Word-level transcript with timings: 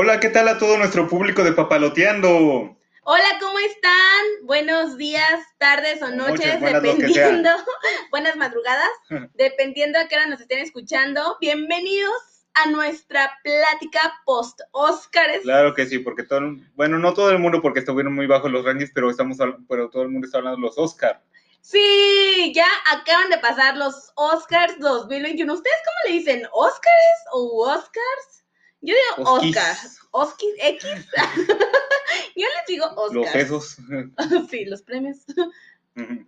Hola, 0.00 0.20
¿qué 0.20 0.28
tal 0.28 0.46
a 0.46 0.58
todo 0.58 0.78
nuestro 0.78 1.08
público 1.08 1.42
de 1.42 1.50
Papaloteando? 1.50 2.76
Hola, 3.02 3.24
¿cómo 3.40 3.58
están? 3.58 4.26
Buenos 4.44 4.96
días, 4.96 5.40
tardes 5.58 6.00
o 6.02 6.10
noches, 6.10 6.60
buenas, 6.60 6.80
dependiendo. 6.84 7.50
Buenas 8.12 8.36
madrugadas, 8.36 8.88
dependiendo 9.34 9.98
a 9.98 10.06
qué 10.06 10.14
hora 10.14 10.26
nos 10.26 10.40
estén 10.40 10.60
escuchando. 10.60 11.36
Bienvenidos 11.40 12.46
a 12.54 12.70
nuestra 12.70 13.40
plática 13.42 14.14
post-Óscares. 14.24 15.42
Claro 15.42 15.74
que 15.74 15.86
sí, 15.86 15.98
porque 15.98 16.22
todo, 16.22 16.38
el- 16.38 16.70
bueno, 16.76 17.00
no 17.00 17.12
todo 17.12 17.30
el 17.30 17.40
mundo 17.40 17.60
porque 17.60 17.80
estuvieron 17.80 18.14
muy 18.14 18.28
bajos 18.28 18.52
los 18.52 18.64
rankings, 18.64 18.92
pero 18.94 19.10
estamos, 19.10 19.36
pero 19.68 19.90
todo 19.90 20.04
el 20.04 20.10
mundo 20.10 20.26
está 20.26 20.38
hablando 20.38 20.58
de 20.58 20.62
los 20.62 20.78
Oscar. 20.78 21.24
Sí, 21.60 22.52
ya 22.54 22.68
acaban 22.92 23.30
de 23.30 23.38
pasar 23.38 23.76
los 23.76 24.12
Oscars 24.14 24.78
2021. 24.78 25.52
¿Ustedes 25.52 25.76
cómo 25.84 25.96
le 26.12 26.20
dicen? 26.20 26.46
¿Oscars 26.52 27.20
o 27.32 27.66
Oscars? 27.68 28.44
Yo 28.80 28.94
digo 28.94 29.30
Osquis. 29.30 29.56
Oscars. 29.56 29.98
¿Osquis? 30.10 30.50
¿X? 30.62 30.84
Yo 32.36 32.46
les 32.46 32.66
digo 32.68 32.86
Oscars. 32.96 33.14
Los 33.14 33.34
esos. 33.34 33.76
sí, 34.50 34.64
los 34.66 34.82
premios. 34.82 35.18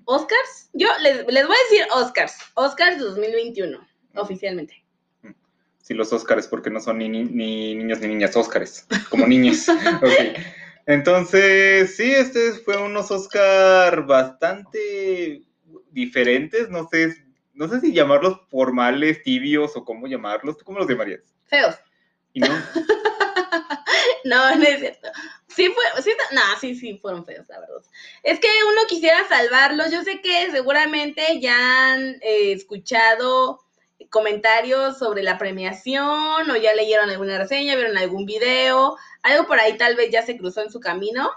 ¿Oscars? 0.04 0.68
Yo 0.72 0.88
les, 1.00 1.18
les 1.26 1.46
voy 1.46 1.56
a 1.56 1.70
decir 1.70 1.86
Oscars. 1.94 2.34
Oscars 2.54 2.98
2021, 2.98 3.78
oficialmente. 4.14 4.84
Sí, 5.82 5.94
los 5.94 6.12
Óscares, 6.12 6.46
porque 6.46 6.70
no 6.70 6.78
son 6.80 6.98
ni, 6.98 7.08
ni- 7.08 7.24
ni 7.24 7.74
niños 7.74 8.00
ni 8.00 8.08
niñas, 8.08 8.36
Óscares, 8.36 8.86
como 9.08 9.26
niñas. 9.26 9.66
Ok. 10.02 10.38
Entonces, 10.86 11.96
sí, 11.96 12.10
este 12.12 12.52
fue 12.52 12.76
unos 12.78 13.10
Óscar 13.10 14.06
bastante 14.06 15.42
diferentes, 15.90 16.68
no 16.68 16.88
sé, 16.88 17.16
no 17.54 17.68
sé 17.68 17.80
si 17.80 17.92
llamarlos 17.92 18.40
formales, 18.50 19.22
tibios 19.22 19.76
o 19.76 19.84
cómo 19.84 20.06
llamarlos, 20.06 20.58
¿tú 20.58 20.64
cómo 20.64 20.78
los 20.78 20.88
llamarías? 20.88 21.20
Feos. 21.46 21.76
No, 24.24 24.54
no 24.54 24.62
es 24.62 24.80
cierto. 24.80 25.08
Sí 25.48 25.68
fue, 25.68 26.02
sí, 26.02 26.12
no, 26.32 26.40
sí, 26.60 26.74
sí, 26.74 26.98
fueron 26.98 27.24
feos, 27.24 27.48
la 27.48 27.58
verdad. 27.58 27.82
Es 28.22 28.38
que 28.38 28.48
uno 28.68 28.82
quisiera 28.86 29.26
salvarlos. 29.28 29.90
Yo 29.90 30.02
sé 30.02 30.20
que 30.20 30.50
seguramente 30.50 31.40
ya 31.40 31.92
han 31.92 32.16
eh, 32.20 32.52
escuchado 32.52 33.60
comentarios 34.10 34.98
sobre 34.98 35.22
la 35.22 35.38
premiación 35.38 36.50
o 36.50 36.56
ya 36.56 36.74
leyeron 36.74 37.10
alguna 37.10 37.38
reseña, 37.38 37.76
vieron 37.76 37.96
algún 37.96 38.26
video, 38.26 38.96
algo 39.22 39.46
por 39.46 39.60
ahí 39.60 39.76
tal 39.76 39.96
vez 39.96 40.10
ya 40.10 40.22
se 40.22 40.36
cruzó 40.36 40.62
en 40.62 40.70
su 40.70 40.80
camino. 40.80 41.30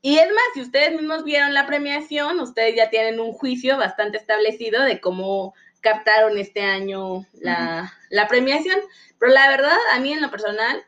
Y 0.00 0.18
es 0.18 0.26
más, 0.26 0.44
si 0.54 0.62
ustedes 0.62 0.92
mismos 0.92 1.22
vieron 1.22 1.54
la 1.54 1.66
premiación, 1.66 2.40
ustedes 2.40 2.74
ya 2.74 2.90
tienen 2.90 3.20
un 3.20 3.32
juicio 3.32 3.76
bastante 3.76 4.18
establecido 4.18 4.82
de 4.82 5.00
cómo 5.00 5.54
captaron 5.82 6.38
este 6.38 6.62
año 6.62 7.26
la, 7.34 7.92
la 8.10 8.28
premiación. 8.28 8.78
Pero 9.18 9.32
la 9.32 9.48
verdad, 9.50 9.78
a 9.92 10.00
mí 10.00 10.12
en 10.12 10.22
lo 10.22 10.30
personal, 10.30 10.82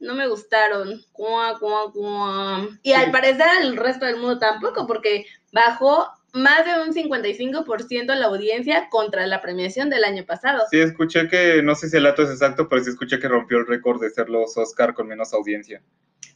no 0.00 0.14
me 0.14 0.28
gustaron. 0.28 1.04
Cuá, 1.12 1.58
cuá, 1.58 1.92
cuá. 1.92 2.68
Y 2.82 2.92
al 2.92 3.10
parecer 3.10 3.46
al 3.46 3.76
resto 3.76 4.06
del 4.06 4.16
mundo 4.16 4.38
tampoco, 4.38 4.86
porque 4.86 5.26
bajó 5.52 6.08
más 6.32 6.64
de 6.64 6.80
un 6.82 6.94
55% 6.94 8.14
la 8.14 8.26
audiencia 8.26 8.88
contra 8.90 9.26
la 9.26 9.40
premiación 9.40 9.90
del 9.90 10.04
año 10.04 10.24
pasado. 10.26 10.64
sí 10.70 10.78
escuché 10.78 11.28
que, 11.28 11.62
no 11.62 11.74
sé 11.74 11.88
si 11.88 11.96
el 11.96 12.02
dato 12.04 12.22
es 12.22 12.30
exacto, 12.30 12.68
pero 12.68 12.82
sí 12.84 12.90
escuché 12.90 13.18
que 13.18 13.28
rompió 13.28 13.58
el 13.58 13.66
récord 13.66 14.00
de 14.00 14.10
ser 14.10 14.28
los 14.28 14.56
Óscar 14.56 14.94
con 14.94 15.08
menos 15.08 15.32
audiencia. 15.32 15.82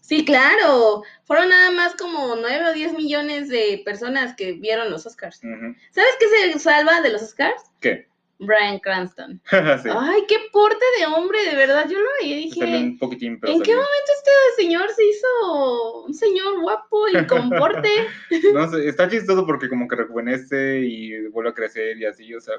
Sí, 0.02 0.24
claro. 0.24 1.04
Fueron 1.24 1.48
nada 1.48 1.70
más 1.70 1.94
como 1.94 2.36
9 2.36 2.70
o 2.70 2.72
10 2.74 2.94
millones 2.94 3.48
de 3.48 3.80
personas 3.84 4.34
que 4.34 4.52
vieron 4.52 4.90
los 4.90 5.06
Oscars. 5.06 5.38
¿Sabes 5.38 6.10
qué 6.18 6.28
se 6.28 6.58
salva 6.58 7.00
de 7.00 7.10
los 7.10 7.22
Oscars? 7.22 7.62
¿Qué? 7.80 8.08
Brian 8.40 8.80
Cranston. 8.80 9.40
sí, 9.50 9.88
Ay, 9.88 10.24
qué 10.28 10.36
porte 10.52 10.84
de 10.98 11.06
hombre, 11.06 11.44
de 11.44 11.54
verdad. 11.54 11.88
Yo 11.88 11.98
lo 11.98 12.08
veía 12.20 12.40
y 12.40 12.44
dije, 12.44 12.64
un 12.64 12.98
poquitín, 12.98 13.38
pero 13.38 13.52
¿en 13.52 13.62
qué 13.62 13.72
momento 13.72 14.12
este 14.16 14.62
señor 14.62 14.90
se 14.90 15.04
hizo 15.06 16.02
un 16.02 16.14
señor 16.14 16.60
guapo 16.60 17.08
y 17.08 17.26
con 17.26 17.50
porte? 17.50 17.88
No 18.52 18.68
sé, 18.68 18.88
está 18.88 19.08
chistoso 19.08 19.46
porque 19.46 19.68
como 19.68 19.86
que 19.86 19.94
rejuvenece 19.94 20.80
y 20.80 21.28
vuelve 21.28 21.50
a 21.50 21.54
crecer 21.54 21.96
y 21.96 22.06
así, 22.06 22.34
o 22.34 22.40
sea, 22.40 22.54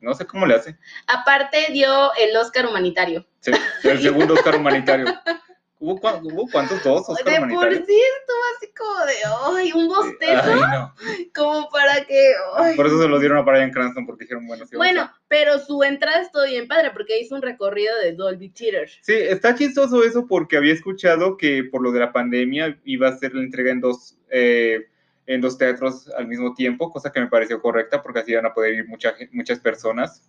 no 0.00 0.14
sé 0.14 0.26
cómo 0.26 0.46
le 0.46 0.54
hace. 0.54 0.78
Aparte 1.06 1.66
dio 1.72 2.14
el 2.14 2.34
Oscar 2.36 2.66
humanitario. 2.66 3.26
Sí, 3.40 3.52
el 3.84 4.00
segundo 4.00 4.34
Oscar 4.34 4.56
humanitario. 4.56 5.06
¿Hubo, 5.80 6.00
cua- 6.00 6.20
hubo 6.22 6.48
cuántos? 6.50 6.82
¿Dos 6.82 7.08
Oscar 7.08 7.24
de 7.24 7.38
por 7.38 7.48
humanitarios? 7.50 7.86
sí 7.86 8.00
estuvo 8.20 8.38
así 8.56 8.72
como 8.76 9.06
de, 9.06 9.60
ay, 9.60 9.72
un 9.72 9.88
bostezo, 9.88 10.42
Ay, 10.52 10.60
no. 10.72 10.94
como 11.34 11.68
para 11.70 12.04
que, 12.04 12.32
ay. 12.56 12.74
Por 12.76 12.86
eso 12.88 13.00
se 13.00 13.06
lo 13.08 13.18
dieron 13.20 13.38
a 13.38 13.42
Brian 13.42 13.70
Cranston 13.70 14.04
porque 14.04 14.24
dijeron, 14.24 14.46
bueno, 14.48 14.66
sí, 14.66 14.74
a- 14.74 14.78
Bueno, 14.78 15.12
pero 15.28 15.58
su 15.60 15.82
entrada 15.84 16.20
estuvo 16.22 16.44
bien 16.44 16.66
padre 16.66 16.90
porque 16.90 17.20
hizo 17.20 17.36
un 17.36 17.42
recorrido 17.42 17.96
de 18.00 18.12
Dolby 18.12 18.48
Theater. 18.50 18.88
Sí, 19.02 19.12
está 19.14 19.54
chistoso 19.54 20.02
eso 20.02 20.26
porque 20.26 20.56
había 20.56 20.72
escuchado 20.74 21.36
que 21.36 21.62
por 21.64 21.80
lo 21.82 21.92
de 21.92 22.00
la 22.00 22.12
pandemia 22.12 22.78
iba 22.84 23.08
a 23.08 23.16
ser 23.16 23.34
la 23.34 23.42
entrega 23.42 23.70
en 23.70 23.80
dos, 23.80 24.18
eh, 24.30 24.88
en 25.26 25.40
dos 25.40 25.58
teatros 25.58 26.08
al 26.16 26.26
mismo 26.26 26.54
tiempo, 26.54 26.90
cosa 26.90 27.12
que 27.12 27.20
me 27.20 27.28
pareció 27.28 27.60
correcta 27.62 28.02
porque 28.02 28.20
así 28.20 28.32
iban 28.32 28.46
a 28.46 28.52
poder 28.54 28.74
ir 28.74 28.88
mucha, 28.88 29.14
muchas 29.30 29.60
personas. 29.60 30.22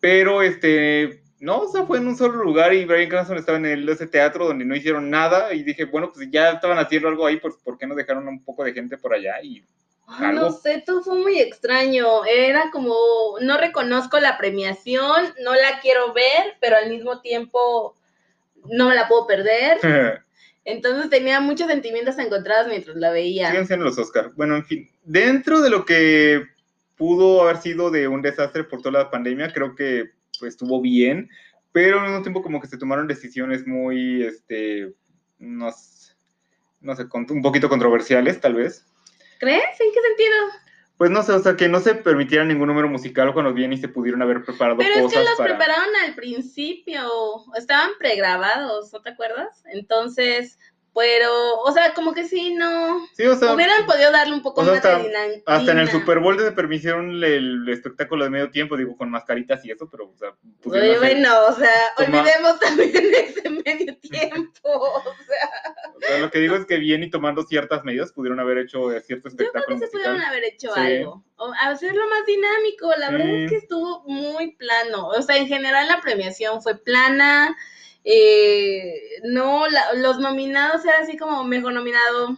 Pero 0.00 0.40
este, 0.40 1.22
no, 1.40 1.60
o 1.60 1.68
sea, 1.68 1.86
fue 1.86 1.98
en 1.98 2.06
un 2.06 2.16
solo 2.16 2.44
lugar 2.44 2.74
y 2.74 2.84
Brian 2.84 3.08
Cranston 3.08 3.38
estaba 3.38 3.56
en 3.56 3.64
el, 3.64 3.88
ese 3.88 4.06
teatro 4.06 4.46
donde 4.46 4.66
no 4.66 4.76
hicieron 4.76 5.08
nada 5.08 5.54
y 5.54 5.62
dije, 5.62 5.86
bueno, 5.86 6.12
pues 6.12 6.30
ya 6.30 6.50
estaban 6.50 6.78
haciendo 6.78 7.08
algo 7.08 7.26
ahí, 7.26 7.38
pues 7.38 7.54
¿por 7.64 7.78
qué 7.78 7.86
no 7.86 7.94
dejaron 7.94 8.28
un 8.28 8.44
poco 8.44 8.62
de 8.62 8.74
gente 8.74 8.98
por 8.98 9.14
allá? 9.14 9.42
Y 9.42 9.64
Ay, 10.06 10.34
no 10.34 10.52
sé, 10.52 10.82
todo 10.84 11.02
fue 11.02 11.16
muy 11.16 11.38
extraño. 11.40 12.26
Era 12.26 12.70
como, 12.70 12.94
no 13.40 13.56
reconozco 13.56 14.20
la 14.20 14.36
premiación, 14.36 15.32
no 15.42 15.54
la 15.54 15.80
quiero 15.80 16.12
ver, 16.12 16.56
pero 16.60 16.76
al 16.76 16.90
mismo 16.90 17.22
tiempo 17.22 17.96
no 18.66 18.90
me 18.90 18.94
la 18.94 19.08
puedo 19.08 19.26
perder. 19.26 19.78
Entonces 20.66 21.08
tenía 21.08 21.40
muchos 21.40 21.68
sentimientos 21.68 22.18
encontrados 22.18 22.68
mientras 22.68 22.96
la 22.96 23.10
veía. 23.10 23.48
siguen 23.48 23.66
siendo 23.66 23.86
los 23.86 23.96
Oscar. 23.96 24.30
Bueno, 24.36 24.56
en 24.56 24.64
fin, 24.66 24.90
dentro 25.04 25.62
de 25.62 25.70
lo 25.70 25.86
que 25.86 26.44
pudo 26.96 27.42
haber 27.42 27.56
sido 27.56 27.90
de 27.90 28.08
un 28.08 28.20
desastre 28.20 28.64
por 28.64 28.82
toda 28.82 29.04
la 29.04 29.10
pandemia, 29.10 29.54
creo 29.54 29.74
que 29.74 30.10
estuvo 30.46 30.80
bien, 30.80 31.28
pero 31.72 32.00
al 32.00 32.06
mismo 32.08 32.22
tiempo 32.22 32.42
como 32.42 32.60
que 32.60 32.66
se 32.66 32.78
tomaron 32.78 33.06
decisiones 33.06 33.66
muy, 33.66 34.24
este, 34.24 34.92
no, 35.38 35.70
no 36.80 36.96
sé, 36.96 37.06
un 37.12 37.42
poquito 37.42 37.68
controversiales 37.68 38.40
tal 38.40 38.54
vez. 38.54 38.86
¿Crees? 39.38 39.80
¿En 39.80 39.92
qué 39.92 40.00
sentido? 40.00 40.36
Pues 41.00 41.10
no 41.10 41.22
sé, 41.22 41.32
o 41.32 41.38
sea, 41.38 41.56
que 41.56 41.66
no 41.66 41.80
se 41.80 41.94
permitiera 41.94 42.44
ningún 42.44 42.68
número 42.68 42.86
musical 42.86 43.32
cuando 43.32 43.54
bien 43.54 43.72
y 43.72 43.78
se 43.78 43.88
pudieron 43.88 44.20
haber 44.20 44.44
preparado 44.44 44.76
Pero 44.76 45.06
es 45.06 45.12
que 45.12 45.18
los 45.18 45.34
para... 45.36 45.56
prepararon 45.56 45.88
al 46.04 46.14
principio, 46.14 47.00
estaban 47.56 47.92
pregrabados, 47.98 48.92
¿no 48.92 49.00
te 49.00 49.08
acuerdas? 49.08 49.64
Entonces, 49.72 50.58
pero, 50.94 51.60
o 51.60 51.72
sea, 51.72 51.94
como 51.94 52.12
que 52.12 52.26
sí, 52.26 52.52
no, 52.54 53.06
Sí, 53.14 53.24
o 53.24 53.36
sea, 53.36 53.54
hubieran 53.54 53.86
podido 53.86 54.10
darle 54.10 54.34
un 54.34 54.42
poco 54.42 54.60
o 54.60 54.64
sea, 54.64 54.74
más 54.74 54.82
de 54.82 54.88
hasta- 54.90 55.02
dina- 55.06 55.42
hasta 55.46 55.72
en 55.72 55.78
el 55.78 55.88
Super 55.90 56.18
Bowl 56.18 56.38
se 56.38 56.52
permitieron 56.52 57.22
el, 57.22 57.68
espectáculo 57.68 58.24
de 58.24 58.30
medio 58.30 58.50
tiempo, 58.50 58.76
digo, 58.76 58.96
con 58.96 59.10
mascaritas 59.10 59.64
y 59.64 59.70
eso, 59.70 59.88
pero, 59.90 60.08
o 60.10 60.16
sea, 60.16 60.34
Oye, 60.64 60.98
bueno, 60.98 61.46
o 61.48 61.52
sea, 61.52 61.70
Toma- 61.96 62.20
olvidemos 62.20 62.58
también 62.60 62.90
ese 63.14 63.50
medio 63.50 63.96
tiempo, 63.98 64.68
o 64.68 65.02
sea, 65.26 65.48
O 65.96 66.00
sea, 66.00 66.18
lo 66.18 66.30
que 66.30 66.38
digo 66.40 66.56
es 66.56 66.66
que 66.66 66.76
bien 66.78 67.02
y 67.04 67.10
tomando 67.10 67.42
ciertas 67.44 67.84
medidas 67.84 68.12
pudieron 68.12 68.40
haber 68.40 68.58
hecho 68.58 68.92
eh, 68.92 69.00
cierto 69.02 69.28
yo 69.28 69.36
creo 69.36 69.46
espectáculo 69.48 69.78
que 69.78 69.86
se 69.86 69.92
musical. 69.96 70.12
pudieron 70.12 70.22
haber 70.22 70.44
hecho 70.44 70.74
Sí. 70.74 70.80
algo, 70.80 71.24
o 71.36 71.52
hacerlo 71.60 72.02
más 72.08 72.26
dinámico, 72.26 72.90
la 72.98 73.10
verdad 73.10 73.28
es 73.28 73.50
que 73.50 73.56
estuvo 73.58 74.02
muy 74.06 74.52
plano, 74.56 75.08
o 75.08 75.22
sea, 75.22 75.36
en 75.36 75.46
general 75.46 75.86
la 75.88 76.00
premiación 76.00 76.60
fue 76.62 76.76
plana, 76.76 77.56
eh, 78.04 78.94
no, 79.24 79.66
la- 79.68 79.92
los 79.94 80.18
nominados 80.18 80.84
era 80.84 80.98
así 81.00 81.16
como 81.16 81.44
mejor 81.44 81.72
nominado, 81.72 82.36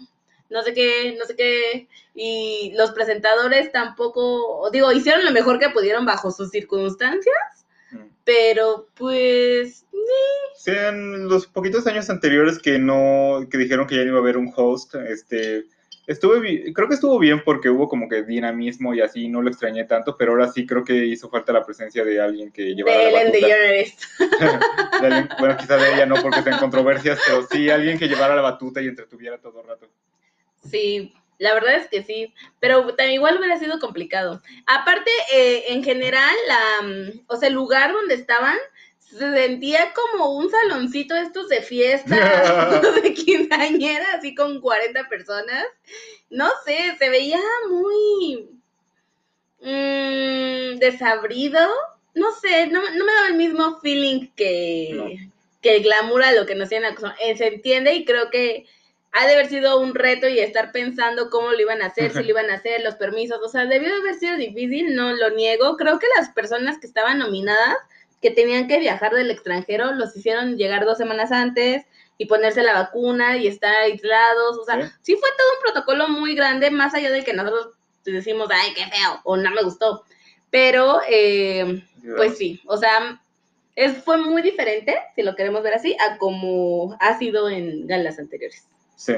no 0.51 0.63
sé 0.63 0.75
qué, 0.75 1.17
no 1.19 1.25
sé 1.25 1.35
qué, 1.37 1.89
y 2.15 2.73
los 2.77 2.93
presentadores 2.93 3.73
tampoco, 3.73 4.69
digo, 4.71 4.93
hicieron 4.93 5.25
lo 5.25 5.31
mejor 5.33 5.59
que 5.59 5.71
pudieron 5.71 6.05
bajo 6.05 6.31
sus 6.31 6.51
circunstancias, 6.51 7.35
Mm. 7.93 8.07
pero 8.25 8.89
pues 8.95 9.85
Sí, 10.57 10.71
en 10.71 11.29
los 11.29 11.47
poquitos 11.47 11.87
años 11.87 12.09
anteriores 12.09 12.59
que 12.59 12.79
no, 12.79 13.47
que 13.51 13.59
dijeron 13.59 13.87
que 13.87 13.97
ya 13.97 14.03
no 14.03 14.09
iba 14.09 14.19
a 14.19 14.23
haber 14.23 14.37
un 14.39 14.53
host, 14.55 14.95
este, 14.95 15.65
estuve, 16.13 16.73
creo 16.73 16.89
que 16.89 16.95
estuvo 16.95 17.19
bien 17.19 17.43
porque 17.45 17.69
hubo 17.69 17.89
como 17.89 18.09
que 18.09 18.23
dinamismo 18.23 18.95
y 18.95 19.01
así, 19.01 19.29
no 19.29 19.43
lo 19.43 19.49
extrañé 19.51 19.85
tanto, 19.85 20.17
pero 20.17 20.33
ahora 20.33 20.51
sí 20.53 20.67
creo 20.67 20.85
que 20.85 20.95
hizo 21.07 21.29
falta 21.29 21.53
la 21.53 21.65
presencia 21.65 22.05
de 22.05 22.21
alguien 22.21 22.51
que 22.53 22.75
llevara 22.75 22.99
de 22.99 23.13
la 23.13 23.23
Ellen 23.23 23.33
batuta. 23.33 23.49
De 25.01 25.07
alguien- 25.07 25.29
bueno, 25.39 25.57
quizá 25.57 25.77
de 25.77 25.95
ella 25.95 26.07
no 26.07 26.17
porque 26.23 26.39
está 26.39 26.51
en 26.53 26.59
controversias, 26.59 27.19
pero 27.27 27.47
sí 27.51 27.69
alguien 27.71 27.99
que 27.99 28.09
llevara 28.09 28.37
la 28.37 28.43
batuta 28.43 28.81
y 28.81 28.87
entretuviera 28.87 29.39
todo 29.39 29.61
el 29.63 29.67
rato. 29.69 29.89
Sí, 30.65 31.13
la 31.39 31.55
verdad 31.55 31.75
es 31.75 31.89
que 31.89 32.03
sí, 32.05 32.33
pero 32.61 32.87
también 32.95 33.15
igual 33.15 33.37
hubiera 33.39 33.59
sido 33.59 33.81
complicado. 33.81 34.41
Aparte, 34.67 35.11
eh, 35.35 35.65
en 35.71 35.83
general, 35.83 36.35
la, 36.47 36.87
mm, 36.87 37.21
o 37.27 37.37
sea, 37.37 37.49
el 37.49 37.55
lugar 37.55 37.93
donde 37.93 38.15
estaban 38.15 38.57
se 39.19 39.33
sentía 39.33 39.93
como 39.93 40.37
un 40.37 40.51
saloncito 40.51 41.15
estos 41.15 41.49
de 41.49 41.61
fiesta, 41.61 42.81
de 43.03 43.15
quinceañera, 43.15 44.15
así 44.15 44.35
con 44.35 44.61
40 44.61 45.09
personas. 45.09 45.67
No 46.31 46.49
sé, 46.65 46.97
se 46.99 47.11
veía 47.11 47.41
muy 47.69 48.49
mm, 49.61 50.79
desabrido. 50.79 51.61
No 52.15 52.33
sé, 52.33 52.67
no, 52.69 52.81
no 52.81 53.05
me 53.05 53.13
daba 53.13 53.29
el 53.29 53.35
mismo 53.35 53.81
feeling 53.81 54.29
que, 54.35 55.29
que 55.61 55.77
el 55.77 55.83
glamour 55.83 56.23
a 56.25 56.33
lo 56.33 56.47
que 56.47 56.55
nos 56.55 56.69
tienen. 56.69 56.95
Eh, 57.21 57.37
se 57.37 57.49
entiende 57.49 57.95
y 57.95 58.05
creo 58.05 58.31
que 58.31 58.67
ha 59.13 59.27
de 59.27 59.35
haber 59.35 59.49
sido 59.49 59.79
un 59.79 59.95
reto 59.95 60.27
y 60.27 60.39
estar 60.39 60.73
pensando 60.73 61.29
cómo 61.29 61.53
lo 61.53 61.61
iban 61.61 61.83
a 61.83 61.87
hacer, 61.87 62.13
si 62.13 62.23
lo 62.23 62.31
iban 62.31 62.51
a 62.51 62.55
hacer, 62.55 62.83
los 62.83 62.95
permisos, 62.95 63.39
o 63.45 63.49
sea, 63.49 63.67
debió 63.67 63.91
de 63.91 64.01
haber 64.01 64.15
sido 64.15 64.37
difícil, 64.37 64.95
no 64.95 65.13
lo 65.13 65.31
niego. 65.31 65.77
Creo 65.77 65.99
que 65.99 66.07
las 66.17 66.31
personas 66.31 66.79
que 66.79 66.87
estaban 66.87 67.19
nominadas, 67.19 67.77
que 68.23 68.31
tenían 68.31 68.69
que 68.69 68.79
viajar 68.79 69.13
del 69.13 69.31
extranjero, 69.31 69.93
los 69.93 70.17
hicieron 70.17 70.57
llegar 70.57 70.85
dos 70.85 70.97
semanas 70.97 71.33
antes 71.33 71.85
y 72.17 72.27
ponerse 72.27 72.63
la 72.63 72.73
vacuna 72.73 73.37
y 73.37 73.49
estar 73.49 73.75
aislados, 73.75 74.57
o 74.57 74.65
sea, 74.65 74.77
sí, 75.03 75.17
fue 75.17 75.29
todo 75.37 75.49
un 75.57 75.63
protocolo 75.63 76.09
muy 76.09 76.35
grande, 76.35 76.71
más 76.71 76.95
allá 76.95 77.11
de 77.11 77.25
que 77.25 77.33
nosotros 77.33 77.75
decimos, 78.05 78.49
ay, 78.51 78.73
qué 78.75 78.85
feo, 78.85 79.21
o 79.25 79.37
no 79.37 79.51
me 79.51 79.63
gustó, 79.63 80.05
pero, 80.51 81.01
eh, 81.09 81.83
pues 82.17 82.39
sí, 82.39 82.61
o 82.67 82.77
sea, 82.77 83.21
es, 83.75 83.99
fue 84.05 84.19
muy 84.19 84.43
diferente, 84.43 84.97
si 85.17 85.23
lo 85.23 85.35
queremos 85.35 85.63
ver 85.63 85.75
así, 85.75 85.97
a 85.99 86.19
como 86.19 86.97
ha 87.01 87.19
sido 87.19 87.49
en 87.49 87.87
galas 87.87 88.19
anteriores. 88.19 88.69
Sí. 88.97 89.15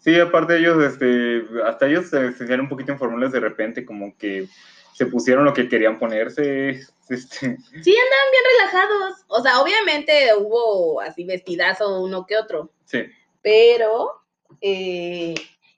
Sí, 0.00 0.20
aparte 0.20 0.58
ellos, 0.58 0.82
este, 0.84 1.44
hasta 1.64 1.86
ellos 1.86 2.10
se 2.10 2.32
sentían 2.34 2.60
un 2.60 2.68
poquito 2.68 2.92
informales 2.92 3.32
de 3.32 3.40
repente, 3.40 3.84
como 3.84 4.16
que 4.16 4.48
se 4.96 5.06
pusieron 5.06 5.44
lo 5.44 5.54
que 5.54 5.68
querían 5.68 5.98
ponerse. 5.98 6.80
Este. 7.08 7.38
Sí, 7.38 7.94
andaban 7.96 8.30
bien 8.32 8.44
relajados. 8.58 9.24
O 9.28 9.40
sea, 9.40 9.60
obviamente 9.60 10.30
hubo 10.36 11.00
así 11.00 11.22
vestidazo 11.22 12.02
uno 12.02 12.26
que 12.26 12.36
otro. 12.36 12.72
Sí. 12.84 13.04
Pero 13.42 14.24
eh, 14.60 15.32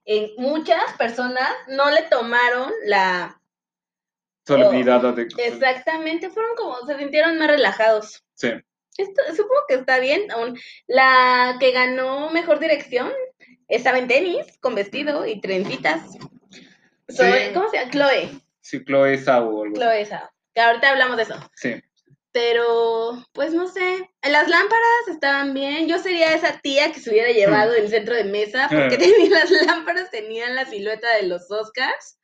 en 0.06 0.30
muchas 0.38 0.94
personas 0.96 1.50
no 1.66 1.90
le 1.90 2.00
tomaron 2.04 2.72
la 2.86 3.38
solemnidad. 4.46 5.18
Exactamente, 5.18 6.30
fueron 6.30 6.56
como, 6.56 6.86
se 6.86 6.96
sintieron 6.96 7.36
más 7.36 7.48
relajados. 7.48 8.24
Sí 8.32 8.52
supongo 9.36 9.62
que 9.68 9.74
está 9.74 9.98
bien. 10.00 10.22
La 10.86 11.56
que 11.60 11.72
ganó 11.72 12.30
mejor 12.30 12.58
dirección 12.58 13.12
estaba 13.68 13.98
en 13.98 14.08
tenis, 14.08 14.58
con 14.60 14.74
vestido 14.74 15.26
y 15.26 15.40
trencitas. 15.40 16.02
¿Cómo 17.54 17.70
se 17.70 17.78
llama? 17.78 17.90
Chloe. 17.90 18.30
Sí, 18.68 18.84
Chloe 18.84 19.16
Sau. 19.16 19.72
Chloe 19.72 20.04
Sau. 20.04 20.28
Que 20.54 20.60
ahorita 20.60 20.90
hablamos 20.90 21.16
de 21.16 21.22
eso. 21.22 21.34
Sí. 21.56 21.82
Pero, 22.32 23.24
pues 23.32 23.54
no 23.54 23.66
sé. 23.66 24.10
Las 24.22 24.46
lámparas 24.46 25.08
estaban 25.10 25.54
bien. 25.54 25.88
Yo 25.88 25.98
sería 25.98 26.34
esa 26.34 26.60
tía 26.60 26.92
que 26.92 27.00
se 27.00 27.08
hubiera 27.08 27.30
llevado 27.30 27.72
el 27.74 27.88
centro 27.88 28.14
de 28.14 28.24
mesa 28.24 28.68
porque 28.68 28.98
tenía, 28.98 29.30
las 29.30 29.50
lámparas 29.50 30.10
tenían 30.10 30.54
la 30.54 30.66
silueta 30.66 31.16
de 31.16 31.28
los 31.28 31.50
Oscars. 31.50 32.20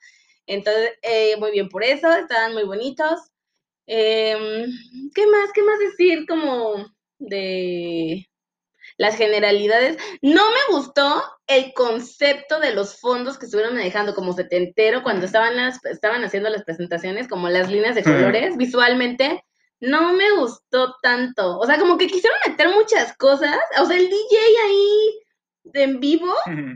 Entonces, 0.46 0.93
eh, 1.00 1.35
muy 1.38 1.50
bien 1.50 1.70
por 1.70 1.82
eso. 1.82 2.12
Estaban 2.12 2.52
muy 2.52 2.64
bonitos. 2.64 3.20
Eh, 3.87 4.67
¿Qué 5.14 5.26
más? 5.26 5.50
¿Qué 5.55 5.62
más 5.62 5.79
decir 5.79 6.26
como 6.26 6.94
de 7.19 8.29
las 8.96 9.17
generalidades? 9.17 9.96
No 10.23 10.43
me 10.50 10.76
gustó 10.76 11.23
el 11.46 11.73
concepto 11.75 12.61
de 12.61 12.75
los 12.75 13.00
fondos 13.00 13.38
que 13.38 13.46
estuvieron 13.46 13.75
manejando 13.75 14.14
como 14.14 14.32
setentero 14.32 15.02
cuando 15.02 15.26
estaban, 15.26 15.56
las, 15.56 15.85
estaban 15.85 16.25
haciendo 16.25 16.50
las 16.50 16.64
presentaciones, 16.64 17.29
como 17.29 17.49
las 17.49 17.70
líneas 17.70 17.94
de 17.94 18.02
colores, 18.02 18.56
visualmente. 18.56 19.44
No 19.81 20.14
me 20.14 20.31
gustó 20.32 20.96
tanto. 21.02 21.58
O 21.58 21.67
sea, 21.67 21.79
como 21.79 21.99
que 21.99 22.06
quisieron 22.06 22.38
meter 22.46 22.69
muchas 22.70 23.17
cosas. 23.17 23.58
O 23.81 23.87
sea, 23.87 23.96
el 23.96 24.08
DJ 24.08 24.38
ahí 24.64 25.20
en 25.75 26.00
vivo. 26.00 26.32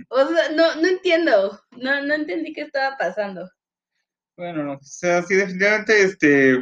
O 0.09 0.27
sea, 0.27 0.51
no, 0.51 0.75
no 0.77 0.89
entiendo. 0.89 1.61
No, 1.73 2.03
no 2.03 2.15
entendí 2.15 2.53
qué 2.53 2.63
estaba 2.63 2.97
pasando. 2.97 3.49
Bueno, 4.37 4.63
no. 4.63 4.73
O 4.75 4.83
sea, 4.83 5.23
sí, 5.23 5.35
definitivamente, 5.35 6.03
este, 6.03 6.59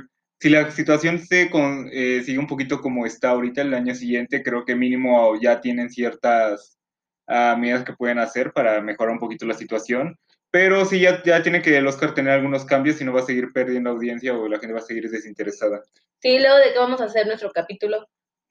si 0.47 0.51
la 0.51 0.71
situación 0.71 1.19
se 1.19 1.51
con, 1.51 1.91
eh, 1.93 2.23
sigue 2.25 2.39
un 2.39 2.47
poquito 2.47 2.81
como 2.81 3.05
está 3.05 3.31
ahorita 3.31 3.63
el 3.63 3.75
año 3.75 3.97
siguiente, 3.97 4.45
creo 4.45 4.65
que 4.65 4.77
mínimo 4.77 5.37
ya 5.41 5.61
tienen 5.61 5.91
ciertas 5.91 6.79
uh, 7.27 7.59
medidas 7.59 7.83
que 7.83 7.95
pueden 7.95 8.21
hacer 8.21 8.53
para 8.53 8.81
mejorar 8.81 9.13
un 9.13 9.19
poquito 9.19 9.45
la 9.45 9.55
situación. 9.55 10.17
Pero 10.53 10.85
sí, 10.85 11.01
ya, 11.01 11.21
ya 11.25 11.43
tiene 11.43 11.63
que 11.63 11.77
el 11.77 11.89
Oscar 11.89 12.15
tener 12.15 12.33
algunos 12.33 12.65
cambios, 12.65 12.95
si 12.95 13.05
no 13.05 13.13
va 13.13 13.23
a 13.23 13.27
seguir 13.27 13.53
perdiendo 13.53 13.91
audiencia 13.91 14.39
o 14.39 14.47
la 14.47 14.61
gente 14.61 14.73
va 14.73 14.79
a 14.79 14.83
seguir 14.83 15.11
desinteresada. 15.11 15.83
Sí, 16.23 16.39
luego 16.39 16.59
de 16.59 16.73
que 16.73 16.79
vamos 16.79 17.01
a 17.01 17.07
hacer 17.07 17.27
nuestro 17.27 17.51
capítulo. 17.51 18.07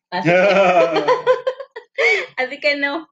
Así 0.10 0.30
que, 0.30 0.36
así 2.36 2.60
que 2.60 2.76
no. 2.76 3.08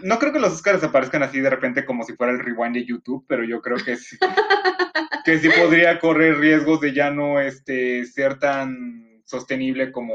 no 0.00 0.18
creo 0.18 0.32
que 0.32 0.38
los 0.38 0.54
Oscars 0.54 0.82
aparezcan 0.82 1.22
así 1.22 1.38
de 1.38 1.50
repente 1.50 1.84
como 1.84 2.02
si 2.02 2.14
fuera 2.14 2.32
el 2.32 2.38
rewind 2.38 2.76
de 2.76 2.86
YouTube, 2.86 3.26
pero 3.28 3.44
yo 3.44 3.60
creo 3.60 3.76
que 3.76 3.98
sí. 3.98 4.16
que 5.26 5.38
sí 5.38 5.48
podría 5.50 5.98
correr 5.98 6.38
riesgos 6.38 6.80
de 6.80 6.94
ya 6.94 7.10
no 7.10 7.40
este, 7.40 8.06
ser 8.06 8.38
tan 8.38 9.22
sostenible 9.24 9.92
como 9.92 10.14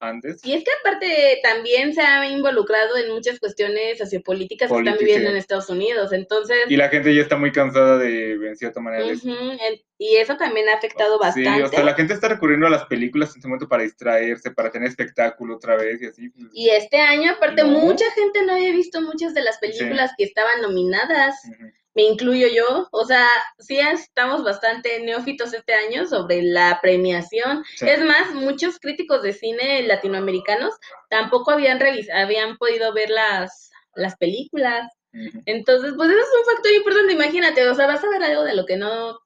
antes. 0.00 0.44
Y 0.44 0.54
es 0.54 0.64
que 0.64 0.70
aparte 0.80 1.40
también 1.42 1.94
se 1.94 2.00
ha 2.00 2.26
involucrado 2.26 2.96
en 2.96 3.12
muchas 3.12 3.38
cuestiones 3.38 3.98
sociopolíticas 3.98 4.70
que 4.70 4.78
están 4.78 4.96
viviendo 4.98 5.30
en 5.30 5.36
Estados 5.36 5.68
Unidos, 5.68 6.12
entonces... 6.12 6.58
Y 6.68 6.76
la 6.76 6.88
gente 6.88 7.14
ya 7.14 7.22
está 7.22 7.36
muy 7.36 7.52
cansada 7.52 7.98
de, 7.98 8.32
en 8.32 8.56
cierta 8.56 8.80
manera... 8.80 9.04
y 9.98 10.16
eso 10.16 10.36
también 10.36 10.68
ha 10.68 10.74
afectado 10.74 11.18
bastante. 11.18 11.54
Sí, 11.54 11.62
o 11.62 11.68
sea, 11.68 11.84
la 11.84 11.94
gente 11.94 12.14
está 12.14 12.28
recurriendo 12.28 12.66
a 12.66 12.70
las 12.70 12.86
películas 12.86 13.30
en 13.30 13.38
este 13.38 13.48
momento 13.48 13.68
para 13.68 13.82
distraerse, 13.82 14.50
para 14.50 14.70
tener 14.70 14.88
espectáculo 14.88 15.56
otra 15.56 15.76
vez 15.76 16.00
y 16.00 16.06
así. 16.06 16.30
Pues. 16.30 16.46
Y 16.54 16.70
este 16.70 16.98
año, 17.00 17.32
aparte, 17.32 17.64
mucha 17.64 18.10
gente 18.12 18.42
no 18.44 18.54
había 18.54 18.72
visto 18.72 19.02
muchas 19.02 19.34
de 19.34 19.42
las 19.42 19.58
películas 19.58 20.12
que 20.16 20.24
estaban 20.24 20.62
nominadas 20.62 21.42
me 22.00 22.06
incluyo 22.06 22.48
yo, 22.48 22.88
o 22.92 23.04
sea, 23.04 23.26
sí 23.58 23.78
estamos 23.78 24.42
bastante 24.42 25.00
neófitos 25.00 25.52
este 25.52 25.74
año 25.74 26.06
sobre 26.06 26.40
la 26.42 26.78
premiación. 26.80 27.62
Es 27.80 28.02
más, 28.02 28.34
muchos 28.34 28.78
críticos 28.78 29.22
de 29.22 29.34
cine 29.34 29.82
latinoamericanos 29.82 30.74
tampoco 31.10 31.50
habían 31.50 31.78
habían 32.14 32.56
podido 32.56 32.94
ver 32.94 33.10
las, 33.10 33.70
las 33.94 34.16
películas. 34.16 34.90
Entonces, 35.44 35.92
pues 35.94 36.08
eso 36.08 36.20
es 36.20 36.26
un 36.38 36.54
factor 36.54 36.72
importante, 36.72 37.12
imagínate, 37.12 37.68
o 37.68 37.74
sea, 37.74 37.86
vas 37.86 38.02
a 38.02 38.08
ver 38.08 38.22
algo 38.22 38.44
de 38.44 38.54
lo 38.54 38.64
que 38.64 38.76
no 38.76 39.18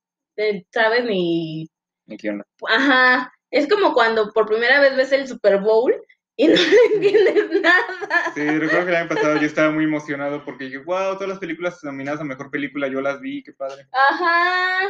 sabes 0.73 1.05
ni... 1.05 1.69
Ni 2.07 2.17
qué 2.17 2.31
onda. 2.31 2.45
Ajá, 2.69 3.33
es 3.51 3.69
como 3.69 3.95
cuando 3.95 4.33
por 4.33 4.47
primera 4.47 4.81
vez 4.81 4.97
ves 4.97 5.13
el 5.13 5.29
Super 5.29 5.61
Bowl 5.61 5.95
y 6.37 6.49
no 6.49 6.55
le 6.55 6.95
entiendes 6.95 7.61
nada. 7.61 8.33
Sí, 8.35 8.45
recuerdo 8.47 8.87
que 8.87 8.91
el 8.91 8.97
año 8.97 9.09
pasado 9.09 9.37
yo 9.37 9.47
estaba 9.47 9.71
muy 9.71 9.85
emocionado 9.85 10.45
porque 10.45 10.65
dije, 10.65 10.79
wow, 10.79 11.15
todas 11.15 11.29
las 11.29 11.39
películas 11.39 11.83
nominadas 11.85 12.21
a 12.21 12.25
mejor 12.25 12.51
película 12.51 12.89
yo 12.89 13.01
las 13.01 13.21
vi, 13.21 13.43
qué 13.43 13.53
padre. 13.53 13.87
Ajá. 13.93 14.89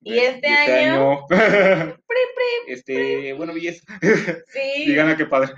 Y 0.00 0.18
este, 0.18 0.46
este 0.46 0.72
año. 0.84 1.26
este, 2.66 3.32
bueno, 3.34 3.52
vi 3.52 3.68
eso. 3.68 3.84
Sí. 4.48 4.94
gana, 4.94 5.16
qué 5.16 5.26
padre. 5.26 5.52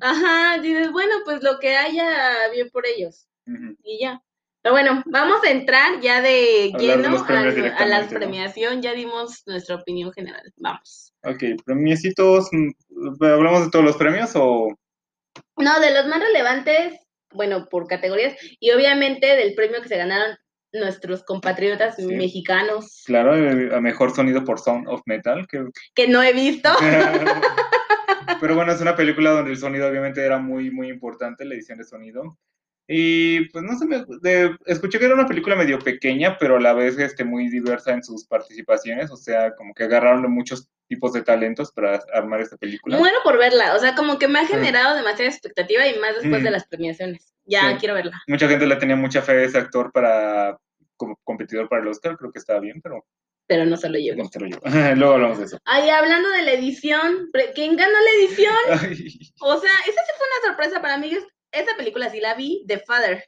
Ajá, 0.00 0.60
dices, 0.60 0.90
bueno, 0.92 1.14
pues 1.24 1.42
lo 1.42 1.58
que 1.58 1.76
haya, 1.76 2.48
bien 2.52 2.70
por 2.70 2.86
ellos. 2.86 3.28
Y 3.82 4.00
ya. 4.00 4.22
Pero 4.68 4.82
bueno, 4.82 5.02
vamos 5.06 5.42
a 5.44 5.50
entrar 5.50 5.98
ya 6.02 6.20
de 6.20 6.70
lleno 6.78 7.24
a, 7.26 7.86
la 7.86 8.06
premiación. 8.06 8.82
Ya 8.82 8.92
dimos 8.92 9.42
nuestra 9.46 9.76
opinión 9.76 10.12
general. 10.12 10.42
Vamos. 10.58 11.14
Ok, 11.24 11.42
premiecitos. 11.64 12.50
Mm, 12.52 12.72
¿Hablamos 13.24 13.64
de 13.64 13.70
todos 13.70 13.82
los 13.86 13.96
premios 13.96 14.32
o.? 14.34 14.68
No, 15.56 15.80
de 15.80 15.94
los 15.94 16.06
más 16.08 16.20
relevantes, 16.20 17.00
bueno, 17.32 17.66
por 17.70 17.86
categorías. 17.86 18.36
Y 18.60 18.70
obviamente 18.72 19.36
del 19.36 19.54
premio 19.54 19.80
que 19.80 19.88
se 19.88 19.96
ganaron 19.96 20.36
nuestros 20.74 21.24
compatriotas 21.24 21.98
mexicanos. 22.00 23.04
Claro, 23.06 23.32
a 23.74 23.80
mejor 23.80 24.14
sonido 24.14 24.44
por 24.44 24.58
Sound 24.58 24.86
of 24.86 25.00
Metal. 25.06 25.46
Que, 25.50 25.64
que 25.94 26.08
no 26.08 26.22
he 26.22 26.34
visto. 26.34 26.68
Pero 28.42 28.54
bueno, 28.54 28.72
es 28.72 28.82
una 28.82 28.94
película 28.94 29.30
donde 29.30 29.50
el 29.50 29.56
sonido 29.56 29.88
obviamente 29.88 30.22
era 30.22 30.36
muy, 30.36 30.70
muy 30.70 30.90
importante, 30.90 31.46
la 31.46 31.54
edición 31.54 31.78
de 31.78 31.84
sonido. 31.84 32.36
Y 32.90 33.50
pues 33.50 33.62
no 33.64 33.78
sé, 33.78 33.84
me, 33.84 34.02
escuché 34.64 34.98
que 34.98 35.04
era 35.04 35.14
una 35.14 35.26
película 35.26 35.54
medio 35.54 35.78
pequeña, 35.78 36.38
pero 36.38 36.56
a 36.56 36.60
la 36.60 36.72
vez 36.72 36.98
este, 36.98 37.22
muy 37.22 37.50
diversa 37.50 37.92
en 37.92 38.02
sus 38.02 38.26
participaciones, 38.26 39.10
o 39.10 39.16
sea, 39.16 39.54
como 39.54 39.74
que 39.74 39.84
agarraron 39.84 40.32
muchos 40.32 40.70
tipos 40.88 41.12
de 41.12 41.20
talentos 41.20 41.70
para 41.70 42.02
armar 42.14 42.40
esta 42.40 42.56
película. 42.56 42.96
Bueno 42.96 43.18
por 43.22 43.36
verla, 43.36 43.74
o 43.74 43.78
sea, 43.78 43.94
como 43.94 44.18
que 44.18 44.26
me 44.26 44.38
ha 44.38 44.46
generado 44.46 44.96
demasiada 44.96 45.30
expectativa 45.30 45.86
y 45.86 45.98
más 45.98 46.14
después 46.14 46.42
de 46.42 46.50
las 46.50 46.66
premiaciones. 46.66 47.34
Ya 47.44 47.76
quiero 47.76 47.94
verla. 47.94 48.22
Mucha 48.26 48.48
gente 48.48 48.66
le 48.66 48.76
tenía 48.76 48.96
mucha 48.96 49.20
fe 49.20 49.32
a 49.32 49.42
ese 49.42 49.58
actor 49.58 49.92
para 49.92 50.56
como 50.96 51.16
competidor 51.24 51.68
para 51.68 51.82
el 51.82 51.88
Oscar, 51.88 52.16
creo 52.16 52.32
que 52.32 52.38
estaba 52.38 52.60
bien, 52.60 52.80
pero 52.82 53.04
pero 53.46 53.64
no 53.64 53.78
se 53.78 53.88
lo 53.88 53.98
llevo. 53.98 54.22
No 54.22 54.28
se 54.28 54.40
lo 54.40 54.46
llevo. 54.46 54.60
Luego 54.96 55.14
hablamos 55.14 55.38
de 55.38 55.44
eso. 55.46 55.58
Ay, 55.64 55.88
hablando 55.88 56.28
de 56.28 56.42
la 56.42 56.52
edición, 56.52 57.30
¿quién 57.54 57.76
ganó 57.76 57.92
la 57.92 58.10
edición? 58.20 58.54
O 59.40 59.58
sea, 59.58 59.70
esa 59.70 60.00
sí 60.04 60.12
fue 60.16 60.26
una 60.26 60.48
sorpresa 60.48 60.82
para 60.82 60.98
mí 60.98 61.16
esa 61.60 61.76
película 61.76 62.10
sí 62.10 62.20
la 62.20 62.34
vi, 62.34 62.64
The 62.66 62.78
Father. 62.80 63.24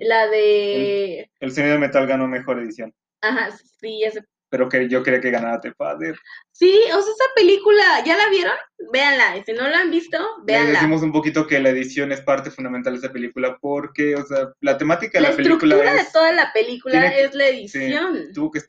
La 0.00 0.28
de... 0.28 1.30
El, 1.40 1.50
el 1.50 1.54
de 1.54 1.78
metal 1.78 2.06
ganó 2.06 2.26
mejor 2.26 2.58
edición. 2.58 2.94
Ajá, 3.20 3.50
sí, 3.80 4.02
ese. 4.02 4.22
Pero 4.48 4.68
que 4.68 4.88
yo 4.88 5.02
quería 5.02 5.20
que 5.20 5.30
ganara 5.30 5.60
The 5.60 5.72
Father. 5.72 6.16
Sí, 6.52 6.72
o 6.86 7.02
sea, 7.02 7.12
esa 7.12 7.34
película, 7.34 7.82
¿ya 8.04 8.16
la 8.16 8.28
vieron? 8.28 8.54
Véanla, 8.92 9.42
si 9.44 9.52
no 9.52 9.68
la 9.68 9.80
han 9.80 9.90
visto, 9.90 10.18
véanla. 10.44 10.68
Le 10.68 10.74
decimos 10.74 11.02
un 11.02 11.12
poquito 11.12 11.46
que 11.46 11.58
la 11.58 11.70
edición 11.70 12.12
es 12.12 12.20
parte 12.20 12.50
fundamental 12.50 12.92
de 12.92 13.00
esa 13.00 13.12
película 13.12 13.58
porque, 13.60 14.14
o 14.14 14.24
sea, 14.24 14.52
la 14.60 14.78
temática 14.78 15.18
de 15.18 15.28
la, 15.28 15.34
película 15.34 15.76
La 15.76 15.82
estructura 15.82 16.04
de 16.04 16.10
toda 16.12 16.32
la 16.32 16.52
película 16.52 17.06
es 17.08 17.34
la 17.34 17.48
edición. 17.48 18.32
tuvo 18.32 18.52
que 18.52 18.60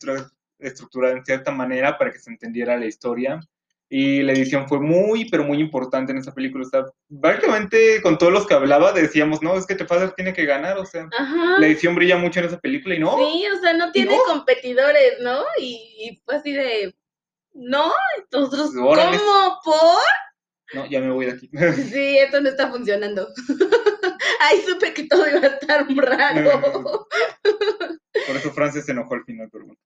estructurar 0.60 1.18
en 1.18 1.24
cierta 1.24 1.52
manera 1.52 1.98
para 1.98 2.12
que 2.12 2.20
se 2.20 2.32
entendiera 2.32 2.78
la 2.78 2.88
historia 2.88 3.40
Y 3.88 4.24
la 4.24 4.34
edición 4.34 4.68
fue 4.68 4.80
muy, 4.80 5.30
pero 5.30 5.44
muy 5.44 5.60
importante 5.60 6.12
en 6.12 6.18
esa 6.18 6.34
película. 6.34 6.66
O 6.66 6.70
sea, 6.70 6.86
básicamente 7.08 8.02
con 8.02 8.18
todos 8.18 8.34
los 8.34 8.48
que 8.48 8.56
hablaba 8.56 8.92
decíamos, 8.92 9.42
no, 9.42 9.56
es 9.56 9.66
que 9.68 9.76
The 9.76 9.86
Father 9.86 10.12
tiene 10.12 10.34
que 10.34 10.46
ganar. 10.46 10.78
O 10.80 10.86
sea, 10.86 11.08
Ajá. 11.18 11.60
la 11.60 11.68
edición 11.68 11.94
brilla 11.96 12.18
mucho 12.18 12.40
en 12.40 12.48
esa 12.48 12.60
película 12.60 12.96
y 12.96 13.00
no. 13.00 13.16
Sí, 13.18 13.46
o 13.56 13.62
sea, 13.62 13.74
no 13.74 13.92
tiene 13.92 14.16
no? 14.16 14.24
competidores, 14.24 15.20
¿no? 15.22 15.44
Y, 15.60 15.76
y 16.00 16.22
fue 16.26 16.36
así 16.36 16.52
de, 16.52 16.96
no, 17.54 17.92
nosotros, 18.32 18.72
Órale. 18.76 19.18
¿cómo? 19.18 19.60
¿Por? 19.64 20.02
No, 20.74 20.86
ya 20.90 21.00
me 21.00 21.12
voy 21.12 21.26
de 21.28 21.32
aquí. 21.34 21.50
Sí, 21.92 22.18
esto 22.18 22.42
no 22.42 22.50
está 22.50 22.70
funcionando. 22.70 23.28
Ahí 24.42 24.62
supe 24.68 24.94
que 24.94 25.08
todo 25.08 25.28
iba 25.30 25.40
a 25.40 25.46
estar 25.48 25.88
raro. 25.96 27.08
Por 28.28 28.36
eso 28.36 28.52
Frances 28.52 28.86
se 28.86 28.92
enojó 28.92 29.14
al 29.14 29.24
final, 29.24 29.50
pero 29.52 29.66
bueno. 29.66 29.80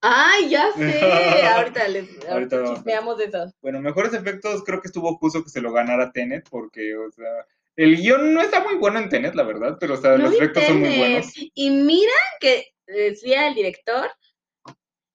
Ay, 0.00 0.48
ya 0.48 0.72
sé. 0.76 1.00
Ahorita 1.46 1.88
les 1.88 2.08
Ahorita 2.28 2.56
ahorita 2.56 2.74
chismeamos 2.74 3.18
de 3.18 3.24
eso. 3.24 3.52
Bueno, 3.60 3.80
mejores 3.80 4.14
efectos 4.14 4.62
creo 4.64 4.80
que 4.80 4.88
estuvo 4.88 5.16
justo 5.16 5.42
que 5.42 5.50
se 5.50 5.60
lo 5.60 5.72
ganara 5.72 6.12
Tenet, 6.12 6.48
porque, 6.50 6.96
o 6.96 7.10
sea, 7.10 7.46
el 7.76 7.96
guion 7.96 8.32
no 8.34 8.40
está 8.40 8.62
muy 8.62 8.76
bueno 8.76 8.98
en 8.98 9.08
Tenet, 9.08 9.34
la 9.34 9.42
verdad, 9.42 9.76
pero, 9.80 9.94
o 9.94 9.96
sea, 9.96 10.12
No 10.12 10.24
los 10.24 10.34
efectos 10.34 10.64
son 10.64 10.80
muy 10.80 10.96
buenos. 10.96 11.32
Y 11.34 11.70
mira 11.70 12.12
que 12.40 12.68
decía 12.86 13.48
el 13.48 13.54
director 13.54 14.10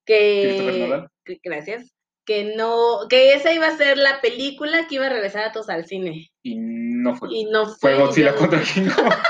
que, 0.05 1.07
gracias, 1.43 1.93
que 2.25 2.55
no, 2.55 3.07
que 3.09 3.33
esa 3.33 3.53
iba 3.53 3.67
a 3.67 3.77
ser 3.77 3.97
la 3.97 4.21
película 4.21 4.87
que 4.87 4.95
iba 4.95 5.05
a 5.07 5.09
regresar 5.09 5.45
a 5.45 5.51
todos 5.51 5.69
al 5.69 5.85
cine. 5.85 6.31
Y 6.43 6.55
no 6.57 7.15
fue. 7.15 7.29
Y 7.31 7.45
no 7.45 7.65
Fue 7.65 7.95
fue. 7.95 7.95
Godzilla 7.95 8.35
contra 8.35 8.61
King 8.61 8.89
Kong. 8.95 9.13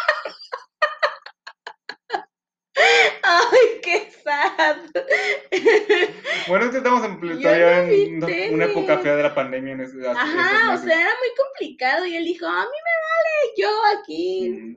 Ay, 3.24 3.79
qué 3.84 4.12
sad. 4.24 4.49
Bueno, 6.48 6.66
es 6.66 6.72
que 6.72 6.78
estamos 6.78 7.06
en, 7.06 7.20
todavía 7.42 7.82
no 8.18 8.28
en 8.28 8.54
una 8.54 8.66
época 8.66 8.98
fea 9.00 9.16
de 9.16 9.24
la 9.24 9.36
pandemia 9.36 9.74
en 9.74 9.82
ese, 9.82 9.98
Ajá, 10.08 10.74
o 10.74 10.78
sea, 10.78 11.01
era 11.01 11.12
muy 11.20 11.30
complicado 11.38 12.06
y 12.06 12.16
él 12.16 12.25
dijo, 12.25 12.46
a 12.46 12.62
mí 12.63 12.78
me 12.86 12.96
vale, 13.10 13.54
yo 13.58 13.70
aquí, 14.00 14.50
Mm, 14.50 14.75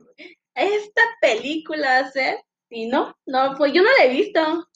esta 0.55 1.01
película 1.21 2.09
ser. 2.11 2.37
Y 2.69 2.87
no, 2.87 3.15
no, 3.25 3.55
pues 3.57 3.73
yo 3.73 3.83
no 3.83 3.89
la 3.97 4.05
he 4.05 4.09
visto. 4.09 4.67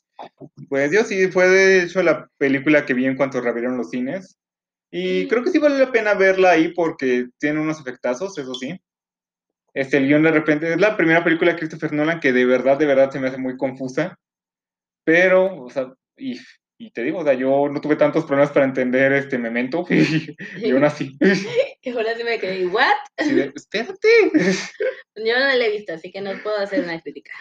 Pues 0.70 0.92
yo 0.92 1.04
sí, 1.04 1.28
fue 1.32 1.48
de 1.48 1.84
hecho 1.84 2.02
la 2.04 2.28
película 2.38 2.86
que 2.86 2.94
vi 2.94 3.06
en 3.06 3.16
cuanto 3.16 3.42
reabrieron 3.42 3.78
los 3.78 3.90
cines. 3.90 4.38
Y 4.92 5.26
Mm. 5.26 5.28
creo 5.30 5.44
que 5.44 5.52
sí 5.52 5.60
vale 5.60 5.78
la 5.78 5.92
pena 5.92 6.14
verla 6.14 6.52
ahí 6.52 6.70
porque 6.74 7.28
tiene 7.40 7.60
unos 7.60 7.80
efectazos, 7.80 8.38
eso 8.38 8.54
sí. 8.56 8.80
Este, 9.74 9.98
el 9.98 10.08
guion 10.08 10.24
de 10.24 10.32
repente, 10.32 10.72
es 10.74 10.80
la 10.80 10.98
primera 10.98 11.24
película 11.24 11.52
de 11.52 11.60
Christopher 11.60 11.94
Nolan 11.94 12.20
que 12.20 12.34
de 12.34 12.46
verdad, 12.46 12.78
de 12.78 12.86
verdad 12.88 13.12
se 13.12 13.20
me 13.20 13.28
hace 13.28 13.38
muy 13.38 13.58
confusa. 13.58 14.18
Pero, 15.08 15.64
o 15.64 15.70
sea, 15.70 15.94
y, 16.18 16.38
y 16.78 16.92
te 16.92 17.02
digo, 17.02 17.20
o 17.20 17.24
sea, 17.24 17.34
yo 17.34 17.70
no 17.70 17.80
tuve 17.80 17.96
tantos 17.96 18.26
problemas 18.26 18.52
para 18.52 18.66
entender 18.66 19.14
este 19.14 19.38
Memento 19.38 19.86
y, 19.90 20.36
y 20.58 20.72
aún 20.72 20.84
así. 20.84 21.18
Que 21.82 21.92
ahora 21.92 22.14
sí 22.14 22.26
me 22.26 22.38
quedé, 22.38 22.68
¿what? 22.68 22.94
de, 23.18 23.54
espérate. 23.56 24.10
Yo 25.16 25.40
no 25.40 25.46
la 25.46 25.66
he 25.66 25.72
visto, 25.72 25.94
así 25.94 26.12
que 26.12 26.20
no 26.20 26.32
puedo 26.44 26.58
hacer 26.58 26.84
una 26.84 27.00
crítica. 27.00 27.32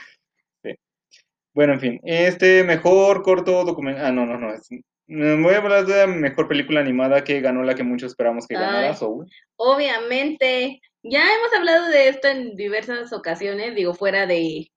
Bueno, 1.53 1.73
en 1.73 1.81
fin, 1.81 2.01
este 2.05 2.63
mejor 2.63 3.25
corto 3.25 3.65
documental. 3.65 4.07
Ah, 4.07 4.13
no, 4.13 4.27
no, 4.27 4.39
no. 4.39 4.55
es- 4.55 4.69
voy 5.09 5.55
a 5.55 5.59
hablar 5.59 5.87
de 5.87 5.97
la 5.97 6.07
mejor 6.07 6.47
película 6.47 6.79
animada 6.81 7.25
que 7.25 7.41
ganó 7.41 7.65
la 7.65 7.75
que 7.75 7.83
muchos 7.83 8.13
esperamos 8.13 8.47
que 8.47 8.55
ganara. 8.55 8.95
Soul. 8.95 9.27
Obviamente, 9.57 10.81
ya 11.03 11.25
hemos 11.35 11.53
hablado 11.53 11.89
de 11.89 12.11
esto 12.11 12.29
en 12.29 12.55
diversas 12.55 13.13
ocasiones, 13.13 13.75
digo, 13.75 13.93
fuera 13.93 14.25
de, 14.27 14.71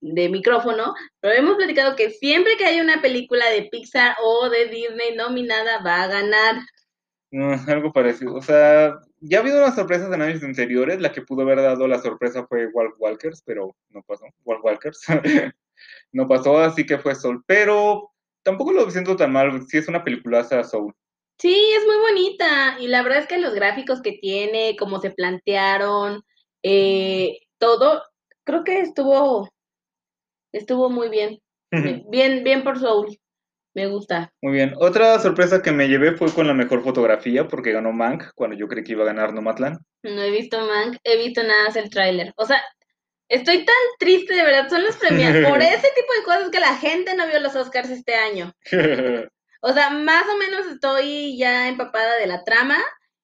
de 0.00 0.28
micrófono, 0.28 0.94
pero 1.20 1.34
hemos 1.34 1.56
platicado 1.56 1.96
que 1.96 2.10
siempre 2.10 2.56
que 2.56 2.66
hay 2.66 2.80
una 2.80 3.00
película 3.00 3.48
de 3.50 3.68
Pixar 3.70 4.16
o 4.22 4.48
de 4.48 4.66
Disney 4.66 5.16
nominada 5.16 5.82
va 5.82 6.02
a 6.02 6.06
ganar. 6.06 6.56
No, 7.30 7.52
algo 7.68 7.92
parecido. 7.92 8.34
O 8.34 8.42
sea, 8.42 8.98
ya 9.20 9.38
ha 9.38 9.40
habido 9.40 9.58
unas 9.58 9.76
sorpresas 9.76 10.12
en 10.12 10.20
años 10.20 10.42
anteriores. 10.42 11.00
La 11.00 11.12
que 11.12 11.22
pudo 11.22 11.42
haber 11.42 11.58
dado 11.58 11.86
la 11.86 12.00
sorpresa 12.00 12.46
fue 12.46 12.66
Walt 12.66 12.94
Walkers, 12.98 13.42
pero 13.46 13.74
no 13.90 14.02
pasó. 14.02 14.24
Walt 14.44 14.64
Walkers. 14.64 15.00
no 16.12 16.26
pasó, 16.26 16.58
así 16.58 16.84
que 16.84 16.98
fue 16.98 17.14
Soul. 17.14 17.42
Pero 17.46 18.10
tampoco 18.42 18.72
lo 18.72 18.90
siento 18.90 19.16
tan 19.16 19.32
mal. 19.32 19.64
Sí 19.68 19.78
es 19.78 19.88
una 19.88 20.02
peliculaza 20.02 20.64
Soul. 20.64 20.92
Sí, 21.40 21.72
es 21.74 21.86
muy 21.86 21.96
bonita 21.96 22.76
y 22.80 22.88
la 22.88 23.02
verdad 23.02 23.20
es 23.20 23.26
que 23.26 23.38
los 23.38 23.54
gráficos 23.54 24.02
que 24.02 24.12
tiene, 24.12 24.76
cómo 24.78 25.00
se 25.00 25.10
plantearon, 25.10 26.22
eh, 26.62 27.38
todo, 27.56 28.02
creo 28.44 28.62
que 28.62 28.80
estuvo, 28.80 29.48
estuvo 30.52 30.90
muy 30.90 31.08
bien, 31.08 31.38
bien, 31.70 32.44
bien 32.44 32.64
por 32.64 32.78
Soul, 32.78 33.18
me 33.74 33.86
gusta. 33.86 34.32
Muy 34.42 34.54
bien. 34.54 34.74
Otra 34.78 35.18
sorpresa 35.20 35.62
que 35.62 35.72
me 35.72 35.88
llevé 35.88 36.16
fue 36.16 36.32
con 36.32 36.46
la 36.46 36.54
mejor 36.54 36.82
fotografía, 36.82 37.46
porque 37.46 37.72
ganó 37.72 37.92
Mank, 37.92 38.24
cuando 38.34 38.56
yo 38.56 38.66
creí 38.66 38.82
que 38.82 38.92
iba 38.92 39.04
a 39.04 39.06
ganar 39.06 39.32
Nomadland. 39.32 39.78
No 40.02 40.22
he 40.22 40.30
visto 40.30 40.60
Mank, 40.66 40.98
he 41.04 41.16
visto 41.16 41.42
nada 41.42 41.64
más 41.66 41.76
el 41.76 41.90
tráiler. 41.90 42.32
O 42.36 42.46
sea, 42.46 42.60
estoy 43.28 43.64
tan 43.64 43.76
triste, 43.98 44.34
de 44.34 44.42
verdad, 44.42 44.68
son 44.68 44.82
los 44.82 44.96
premios. 44.96 45.32
Por 45.48 45.62
ese 45.62 45.88
tipo 45.94 46.12
de 46.18 46.24
cosas 46.24 46.50
que 46.50 46.60
la 46.60 46.76
gente 46.76 47.14
no 47.14 47.26
vio 47.28 47.40
los 47.40 47.54
Oscars 47.54 47.90
este 47.90 48.14
año. 48.14 48.52
O 49.62 49.74
sea, 49.74 49.90
más 49.90 50.24
o 50.26 50.38
menos 50.38 50.66
estoy 50.68 51.36
ya 51.36 51.68
empapada 51.68 52.16
de 52.16 52.26
la 52.26 52.44
trama 52.44 52.78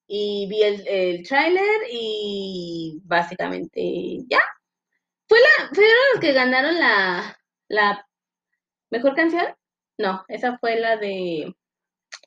y 0.06 0.46
vi 0.50 0.62
el, 0.62 0.86
el 0.86 1.26
tráiler 1.26 1.80
y 1.90 3.00
básicamente 3.04 4.18
ya. 4.28 4.40
Fue 5.28 5.38
la, 5.40 5.68
fueron 5.74 5.94
los 6.12 6.20
que 6.20 6.32
ganaron 6.32 6.78
la, 6.78 7.38
la 7.68 8.06
mejor 8.90 9.14
canción. 9.14 9.46
No, 9.98 10.24
esa 10.28 10.58
fue 10.58 10.78
la 10.78 10.96
de. 10.96 11.54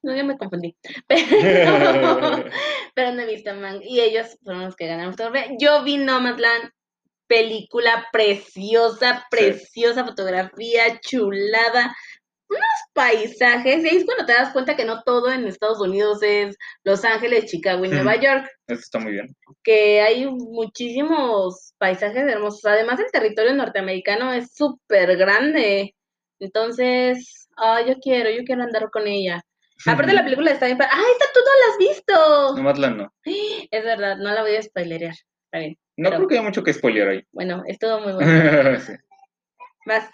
No, 0.02 0.16
ya 0.16 0.24
me 0.24 0.38
confundí. 0.38 0.76
Pero, 1.08 2.46
pero 2.94 3.12
no 3.12 3.22
he 3.22 3.26
visto 3.26 3.54
Mank. 3.54 3.82
Y 3.84 4.02
ellos 4.02 4.38
fueron 4.44 4.66
los 4.66 4.76
que 4.76 4.88
ganaron. 4.88 5.16
Yo 5.60 5.84
vi 5.84 5.98
Nomadland, 5.98 6.72
película 7.28 8.08
preciosa, 8.12 9.26
preciosa 9.30 10.06
fotografía, 10.06 11.00
chulada, 11.00 11.96
unos 12.50 12.64
paisajes. 12.94 13.84
Y 13.84 13.90
ahí 13.90 13.98
es 13.98 14.06
cuando 14.06 14.26
te 14.26 14.34
das 14.34 14.52
cuenta 14.54 14.76
que 14.76 14.86
no 14.86 15.04
todo 15.04 15.32
en 15.32 15.46
Estados 15.48 15.80
Unidos 15.80 16.20
es 16.24 16.58
Los 16.84 17.06
Ángeles, 17.06 17.46
Chicago 17.46 17.86
y 17.86 17.90
Nueva. 17.90 18.16
York. 18.16 18.50
Eso 18.68 18.80
está 18.82 19.00
muy 19.00 19.12
bien. 19.14 19.36
Que 19.64 20.02
hay 20.02 20.26
muchísimos 20.26 21.74
paisajes 21.78 22.28
hermosos. 22.28 22.66
Además, 22.66 23.00
el 23.00 23.12
territorio 23.12 23.54
norteamericano 23.54 24.34
es 24.34 24.54
súper 24.54 25.16
grande. 25.18 25.96
Entonces, 26.40 27.48
ah, 27.58 27.82
yo 27.86 27.96
quiero, 28.00 28.30
yo 28.30 28.44
quiero 28.46 28.64
andar 28.64 28.90
con 28.92 29.08
ella. 29.08 29.42
Aparte 29.86 30.14
la 30.14 30.24
película 30.26 30.52
está 30.52 30.66
bien. 30.66 30.78
¡Ah, 30.82 31.02
esta 31.12 31.26
tú 31.34 31.40
no 31.40 31.52
la 31.60 31.72
has 31.72 31.78
visto! 31.78 32.56
Nomadland 32.58 32.98
no. 32.98 33.14
Es 33.72 33.84
verdad, 33.84 34.18
no 34.18 34.32
la 34.32 34.42
voy 34.42 34.56
a 34.56 34.62
spoilerear. 34.62 35.14
Está 35.46 35.60
bien. 35.60 35.78
No 35.98 36.10
Pero- 36.10 36.18
creo 36.18 36.28
que 36.30 36.36
haya 36.36 36.44
mucho 36.48 36.64
que 36.64 36.74
spoilear 36.74 37.10
ahí. 37.10 37.24
Bueno, 37.32 37.64
estuvo 37.68 38.00
muy 38.00 38.14
bueno. 38.14 38.80
sí. 38.80 38.94
Más. 39.86 40.10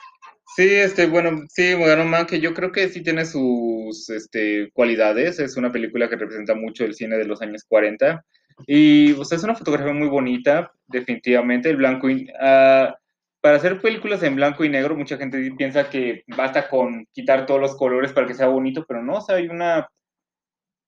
Sí, 0.55 0.63
este, 0.73 1.07
bueno, 1.07 1.43
sí, 1.49 1.73
ganó 1.73 2.05
Mank, 2.05 2.29
que 2.29 2.39
yo 2.39 2.53
creo 2.53 2.71
que 2.71 2.87
sí 2.87 3.03
tiene 3.03 3.25
sus 3.25 4.09
este, 4.09 4.71
cualidades. 4.71 5.37
Es 5.39 5.57
una 5.57 5.69
película 5.69 6.07
que 6.09 6.15
representa 6.15 6.55
mucho 6.55 6.85
el 6.85 6.93
cine 6.95 7.17
de 7.17 7.25
los 7.25 7.41
años 7.41 7.65
40. 7.67 8.23
Y, 8.65 9.13
sea, 9.25 9.37
es 9.37 9.43
una 9.43 9.55
fotografía 9.55 9.91
muy 9.91 10.07
bonita, 10.07 10.71
definitivamente. 10.87 11.69
El 11.69 11.75
blanco 11.75 12.09
y, 12.09 12.29
ah, 12.39 12.95
para 13.41 13.57
hacer 13.57 13.81
películas 13.81 14.23
en 14.23 14.37
blanco 14.37 14.63
y 14.63 14.69
negro, 14.69 14.95
mucha 14.95 15.17
gente 15.17 15.51
piensa 15.57 15.89
que 15.89 16.23
basta 16.37 16.69
con 16.69 17.05
quitar 17.11 17.45
todos 17.45 17.59
los 17.59 17.75
colores 17.75 18.13
para 18.13 18.25
que 18.25 18.33
sea 18.33 18.47
bonito, 18.47 18.85
pero 18.87 19.03
no, 19.03 19.17
o 19.17 19.21
sea, 19.21 19.35
hay 19.35 19.47
una... 19.47 19.89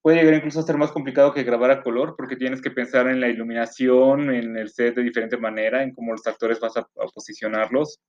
Puede 0.01 0.17
llegar 0.19 0.35
incluso 0.35 0.61
a 0.61 0.63
ser 0.63 0.77
más 0.77 0.93
complicado 0.93 1.33
que 1.33 1.43
grabar 1.43 1.71
a 1.71 1.83
color, 1.83 2.15
porque 2.17 2.37
tienes 2.37 2.61
que 2.61 2.71
pensar 2.71 3.07
en 3.09 3.19
la 3.19 3.27
iluminación, 3.27 4.33
en 4.33 4.55
el 4.55 4.69
set 4.69 4.95
de 4.95 5.03
diferente 5.03 5.35
manera, 5.35 5.83
en 5.83 5.93
cómo 5.93 6.13
los 6.13 6.25
actores 6.25 6.61
vas 6.61 6.77
a, 6.77 6.81
a 6.81 7.07
posicionarlos. 7.13 7.99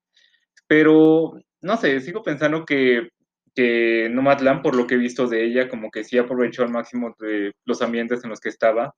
Pero, 0.68 1.32
no 1.62 1.76
sé, 1.78 2.00
sigo 2.00 2.22
pensando 2.22 2.64
que, 2.64 3.08
que 3.54 4.08
Nomadland, 4.10 4.62
por 4.62 4.76
lo 4.76 4.86
que 4.86 4.94
he 4.94 4.98
visto 4.98 5.26
de 5.26 5.44
ella, 5.44 5.68
como 5.68 5.90
que 5.90 6.04
sí 6.04 6.18
aprovechó 6.18 6.62
al 6.62 6.70
máximo 6.70 7.14
de 7.18 7.52
los 7.64 7.82
ambientes 7.82 8.22
en 8.22 8.30
los 8.30 8.38
que 8.38 8.50
estaba. 8.50 8.94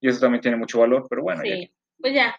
Y 0.00 0.08
eso 0.08 0.20
también 0.20 0.40
tiene 0.40 0.56
mucho 0.56 0.78
valor, 0.78 1.06
pero 1.10 1.22
bueno, 1.22 1.42
ya 1.44 1.56
Sí. 1.56 1.72
Pues 2.00 2.14
ya. 2.14 2.36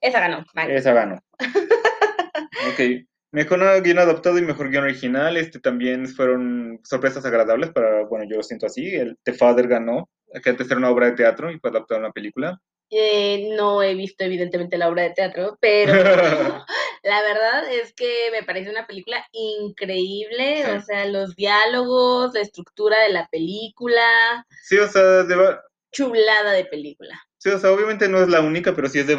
Esa 0.00 0.20
ganó. 0.20 0.44
Vale. 0.54 0.74
esa 0.74 0.92
ganó. 0.92 1.20
ok. 2.72 3.06
Mejor 3.32 3.82
guion 3.82 3.98
adaptado 3.98 4.38
y 4.38 4.42
mejor 4.42 4.70
guion 4.70 4.84
original. 4.84 5.36
Este 5.36 5.60
también 5.60 6.06
fueron 6.06 6.80
sorpresas 6.84 7.26
agradables 7.26 7.70
para, 7.70 8.04
bueno, 8.04 8.24
yo 8.28 8.38
lo 8.38 8.42
siento 8.42 8.66
así. 8.66 8.94
El 8.94 9.18
The 9.24 9.34
Father 9.34 9.68
ganó, 9.68 10.08
que 10.42 10.48
antes 10.48 10.70
era 10.70 10.78
una 10.78 10.90
obra 10.90 11.06
de 11.06 11.16
teatro 11.16 11.50
y 11.50 11.58
fue 11.58 11.68
adaptada 11.70 12.00
a 12.00 12.04
una 12.04 12.12
película. 12.12 12.58
Eh, 12.90 13.52
no 13.56 13.82
he 13.82 13.94
visto 13.94 14.22
evidentemente 14.24 14.78
la 14.78 14.88
obra 14.88 15.02
de 15.02 15.10
teatro, 15.10 15.58
pero 15.60 15.92
la 17.02 17.22
verdad 17.22 17.64
es 17.72 17.92
que 17.94 18.28
me 18.32 18.42
parece 18.44 18.70
una 18.70 18.86
película 18.86 19.26
increíble, 19.32 20.62
Sí. 20.64 20.70
o 20.70 20.80
sea, 20.82 21.04
los 21.06 21.34
diálogos, 21.36 22.34
la 22.34 22.40
estructura 22.40 23.00
de 23.02 23.08
la 23.10 23.28
película, 23.30 24.46
sí, 24.62 24.78
o 24.78 24.86
sea, 24.88 25.02
de, 25.24 25.56
chulada 25.92 26.52
de 26.52 26.64
película. 26.66 27.20
sí, 27.38 27.48
o 27.50 27.58
sea, 27.58 27.72
obviamente 27.72 28.08
no 28.08 28.20
es 28.22 28.28
la 28.28 28.40
única, 28.40 28.74
pero 28.74 28.88
sí 28.88 29.00
es 29.00 29.06
de, 29.08 29.14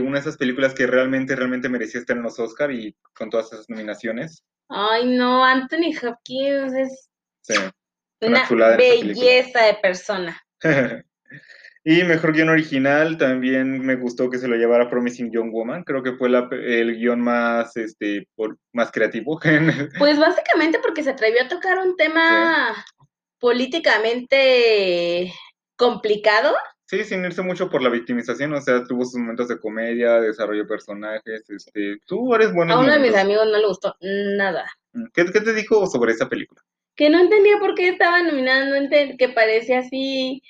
una 0.00 0.14
de 0.14 0.20
esas 0.20 0.36
películas 0.36 0.74
que 0.74 0.86
realmente, 0.86 1.34
realmente 1.36 1.68
merecía 1.68 2.00
estar 2.00 2.16
en 2.16 2.22
los 2.22 2.38
Oscar 2.38 2.70
y 2.70 2.94
con 3.14 3.30
todas 3.30 3.52
esas 3.52 3.68
nominaciones. 3.68 4.44
Ay, 4.68 5.06
no, 5.06 5.44
Anthony 5.44 5.92
Hopkins 6.02 6.72
es 6.74 7.08
Sí. 7.42 7.54
Una 8.20 8.40
película. 8.48 8.76
belleza 8.76 9.62
de 9.64 9.74
persona. 9.74 10.40
y 11.88 12.02
mejor 12.02 12.32
guion 12.32 12.48
original, 12.48 13.16
también 13.16 13.78
me 13.78 13.94
gustó 13.94 14.28
que 14.28 14.38
se 14.38 14.48
lo 14.48 14.56
llevara 14.56 14.90
Promising 14.90 15.30
Young 15.30 15.52
Woman. 15.52 15.84
Creo 15.84 16.02
que 16.02 16.14
fue 16.14 16.28
la- 16.28 16.48
el 16.50 16.96
guion 16.96 17.20
más, 17.20 17.76
este, 17.76 18.26
por, 18.34 18.58
más 18.72 18.90
creativo. 18.90 19.38
Pues 19.96 20.18
básicamente 20.18 20.80
porque 20.82 21.04
se 21.04 21.10
atrevió 21.10 21.44
a 21.44 21.48
tocar 21.48 21.78
un 21.78 21.94
tema 21.94 22.74
políticamente 23.38 25.32
complicado. 25.76 26.56
sí, 26.86 27.04
sin 27.04 27.24
irse 27.24 27.42
mucho 27.42 27.70
por 27.70 27.80
la 27.82 27.88
victimización, 27.88 28.52
o 28.54 28.60
sea, 28.60 28.82
tuvo 28.82 29.04
sus 29.04 29.20
momentos 29.20 29.46
de 29.46 29.60
comedia, 29.60 30.20
desarrollo 30.20 30.62
de 30.62 30.68
personajes. 30.68 31.48
Este, 31.48 31.98
tú 32.04 32.34
eres 32.34 32.52
bueno. 32.52 32.74
A 32.74 32.80
uno 32.80 32.94
de 32.94 32.98
mis 32.98 33.14
amigos 33.14 33.46
no 33.46 33.58
le 33.58 33.66
gustó 33.68 33.94
nada. 34.00 34.66
¿Qué, 35.14 35.24
¿Qué 35.26 35.40
te 35.40 35.52
dijo 35.54 35.86
sobre 35.86 36.10
esta 36.10 36.28
película? 36.28 36.60
Que 36.96 37.10
no 37.10 37.20
entendía 37.20 37.60
por 37.60 37.76
qué 37.76 37.90
estaba 37.90 38.22
nominada, 38.24 38.64
no 38.80 38.88
que 38.90 39.28
parecía 39.28 39.78
así 39.78 40.42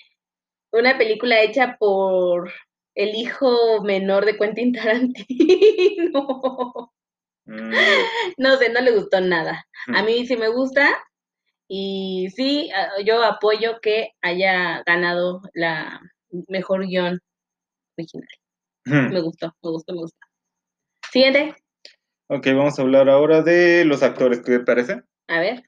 una 0.78 0.98
película 0.98 1.40
hecha 1.42 1.76
por 1.78 2.52
el 2.94 3.14
hijo 3.14 3.82
menor 3.82 4.24
de 4.24 4.36
Quentin 4.36 4.72
Tarantino. 4.72 6.92
Mm, 7.46 7.70
No 8.38 8.56
sé, 8.56 8.70
no 8.70 8.80
le 8.80 8.92
gustó 8.92 9.20
nada. 9.20 9.66
A 9.94 10.02
Mm. 10.02 10.06
mí 10.06 10.26
sí 10.26 10.36
me 10.36 10.48
gusta 10.48 10.96
y 11.68 12.28
sí, 12.34 12.70
yo 13.04 13.22
apoyo 13.22 13.80
que 13.80 14.10
haya 14.22 14.82
ganado 14.86 15.42
la 15.54 16.00
mejor 16.48 16.86
guion 16.86 17.20
original. 17.96 18.28
Me 18.84 19.20
gustó, 19.20 19.54
me 19.62 19.70
gustó, 19.70 19.92
me 19.94 20.00
gustó. 20.00 20.18
Siguiente, 21.10 21.54
Ok, 22.28 22.46
vamos 22.48 22.78
a 22.78 22.82
hablar 22.82 23.08
ahora 23.08 23.42
de 23.42 23.84
los 23.84 24.02
actores, 24.02 24.40
¿qué 24.40 24.58
te 24.58 24.64
parece? 24.64 25.02
a 25.28 25.40
ver. 25.40 25.62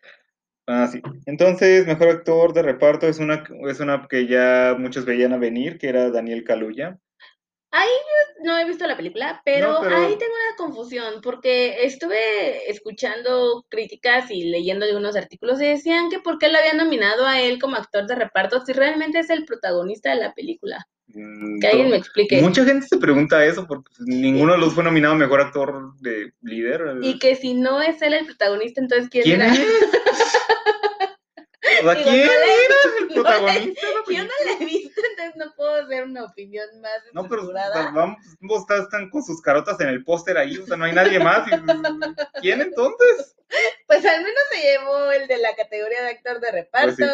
Ah, 0.68 0.86
sí. 0.86 1.00
Entonces, 1.26 1.86
mejor 1.86 2.08
actor 2.08 2.52
de 2.52 2.62
reparto 2.62 3.08
es 3.08 3.18
una, 3.18 3.42
es 3.68 3.80
una 3.80 4.06
que 4.08 4.26
ya 4.26 4.76
muchos 4.78 5.04
veían 5.06 5.32
a 5.32 5.38
venir, 5.38 5.78
que 5.78 5.88
era 5.88 6.10
Daniel 6.10 6.44
Kaluuya. 6.44 6.98
No 8.42 8.56
he 8.56 8.64
visto 8.64 8.86
la 8.86 8.96
película, 8.96 9.42
pero, 9.44 9.72
No, 9.72 9.80
pero- 9.80 9.96
ahí 9.96 10.16
tengo 10.16 10.32
una 10.32 10.56
confusión, 10.56 11.20
porque 11.22 11.84
estuve 11.84 12.70
escuchando 12.70 13.64
críticas 13.68 14.30
y 14.30 14.44
leyendo 14.44 14.84
algunos 14.84 15.16
artículos 15.16 15.60
y 15.60 15.66
decían 15.66 16.08
que 16.08 16.20
por 16.20 16.38
qué 16.38 16.48
lo 16.48 16.58
habían 16.58 16.76
nominado 16.76 17.26
a 17.26 17.40
él 17.40 17.58
como 17.58 17.76
actor 17.76 18.06
de 18.06 18.14
reparto 18.14 18.64
si 18.64 18.72
realmente 18.72 19.18
es 19.18 19.30
el 19.30 19.44
protagonista 19.44 20.10
de 20.10 20.16
la 20.20 20.34
película. 20.34 20.86
Mm, 21.14 21.58
Que 21.60 21.66
alguien 21.68 21.90
me 21.90 21.96
explique. 21.96 22.40
Mucha 22.42 22.64
gente 22.64 22.86
se 22.86 22.98
pregunta 22.98 23.44
eso 23.44 23.66
porque 23.66 23.90
pues, 23.96 24.00
ninguno 24.08 24.52
de 24.52 24.58
los 24.58 24.74
fue 24.74 24.84
nominado 24.84 25.14
a 25.14 25.18
mejor 25.18 25.40
actor 25.40 25.94
de 26.00 26.32
líder. 26.42 26.98
Y 27.02 27.18
que 27.18 27.34
si 27.34 27.54
no 27.54 27.80
es 27.80 28.00
él 28.02 28.12
el 28.14 28.26
protagonista, 28.26 28.80
entonces 28.80 29.08
¿quién, 29.10 29.24
¿Quién 29.24 29.42
era? 29.42 29.52
es? 29.54 29.60
O 29.60 29.64
sea, 31.82 31.94
Digo, 31.94 32.10
¿quién 32.10 32.26
no 32.26 32.32
le- 32.32 32.64
era 32.64 32.74
el 33.00 33.08
le- 33.08 33.14
protagonista 33.14 33.86
la 33.86 34.14
Yo 34.16 34.24
no 34.24 34.30
la 34.44 34.52
he 34.52 34.64
visto, 34.64 35.00
entonces 35.10 35.36
no 35.36 35.52
puedo 35.56 35.74
hacer 35.82 36.04
una 36.04 36.24
opinión 36.24 36.66
más 36.80 36.92
No, 37.12 37.28
pero 37.28 37.42
o 37.48 37.52
sea, 37.52 37.66
estructurada. 37.66 37.90
vamos, 37.92 38.16
están 38.82 39.10
con 39.10 39.22
sus 39.22 39.40
carotas 39.42 39.78
en 39.80 39.88
el 39.88 40.02
póster 40.04 40.38
ahí, 40.38 40.56
o 40.58 40.66
sea, 40.66 40.76
no 40.76 40.84
hay 40.84 40.92
nadie 40.92 41.18
más. 41.20 41.48
pues, 41.48 41.60
¿Quién 42.40 42.60
entonces? 42.62 43.34
Pues 43.86 44.04
al 44.04 44.18
menos 44.22 44.40
se 44.50 44.60
llevó 44.60 45.10
el 45.12 45.26
de 45.28 45.38
la 45.38 45.54
categoría 45.56 46.02
de 46.02 46.10
actor 46.10 46.40
de 46.40 46.50
reparto. 46.52 46.96
Pues 46.96 47.10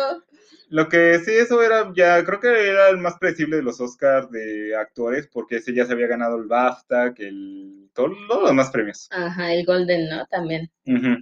Lo 0.71 0.89
que 0.89 1.19
sí, 1.21 1.33
eso 1.33 1.63
era 1.63 1.93
ya, 1.95 2.25
creo 2.25 2.41
que 2.41 2.49
era 2.49 2.89
el 2.89 2.99
más 2.99 3.15
predecible 3.19 3.57
de 3.57 3.63
los 3.63 3.81
Oscars 3.81 4.31
de 4.31 4.75
actores, 4.77 5.29
porque 5.33 5.57
ese 5.57 5.75
ya 5.75 5.85
se 5.87 5.93
había 5.93 6.07
ganado 6.07 6.37
el 6.37 6.47
BAFTA, 6.49 7.15
que 7.15 7.29
el, 7.29 7.91
todo- 7.95 8.15
todos 8.29 8.41
los 8.43 8.51
demás 8.51 8.71
premios. 8.71 9.09
Ajá, 9.11 9.53
el 9.53 9.65
Golden, 9.65 10.09
¿no? 10.09 10.27
También. 10.27 10.71
Ujú. 10.87 11.17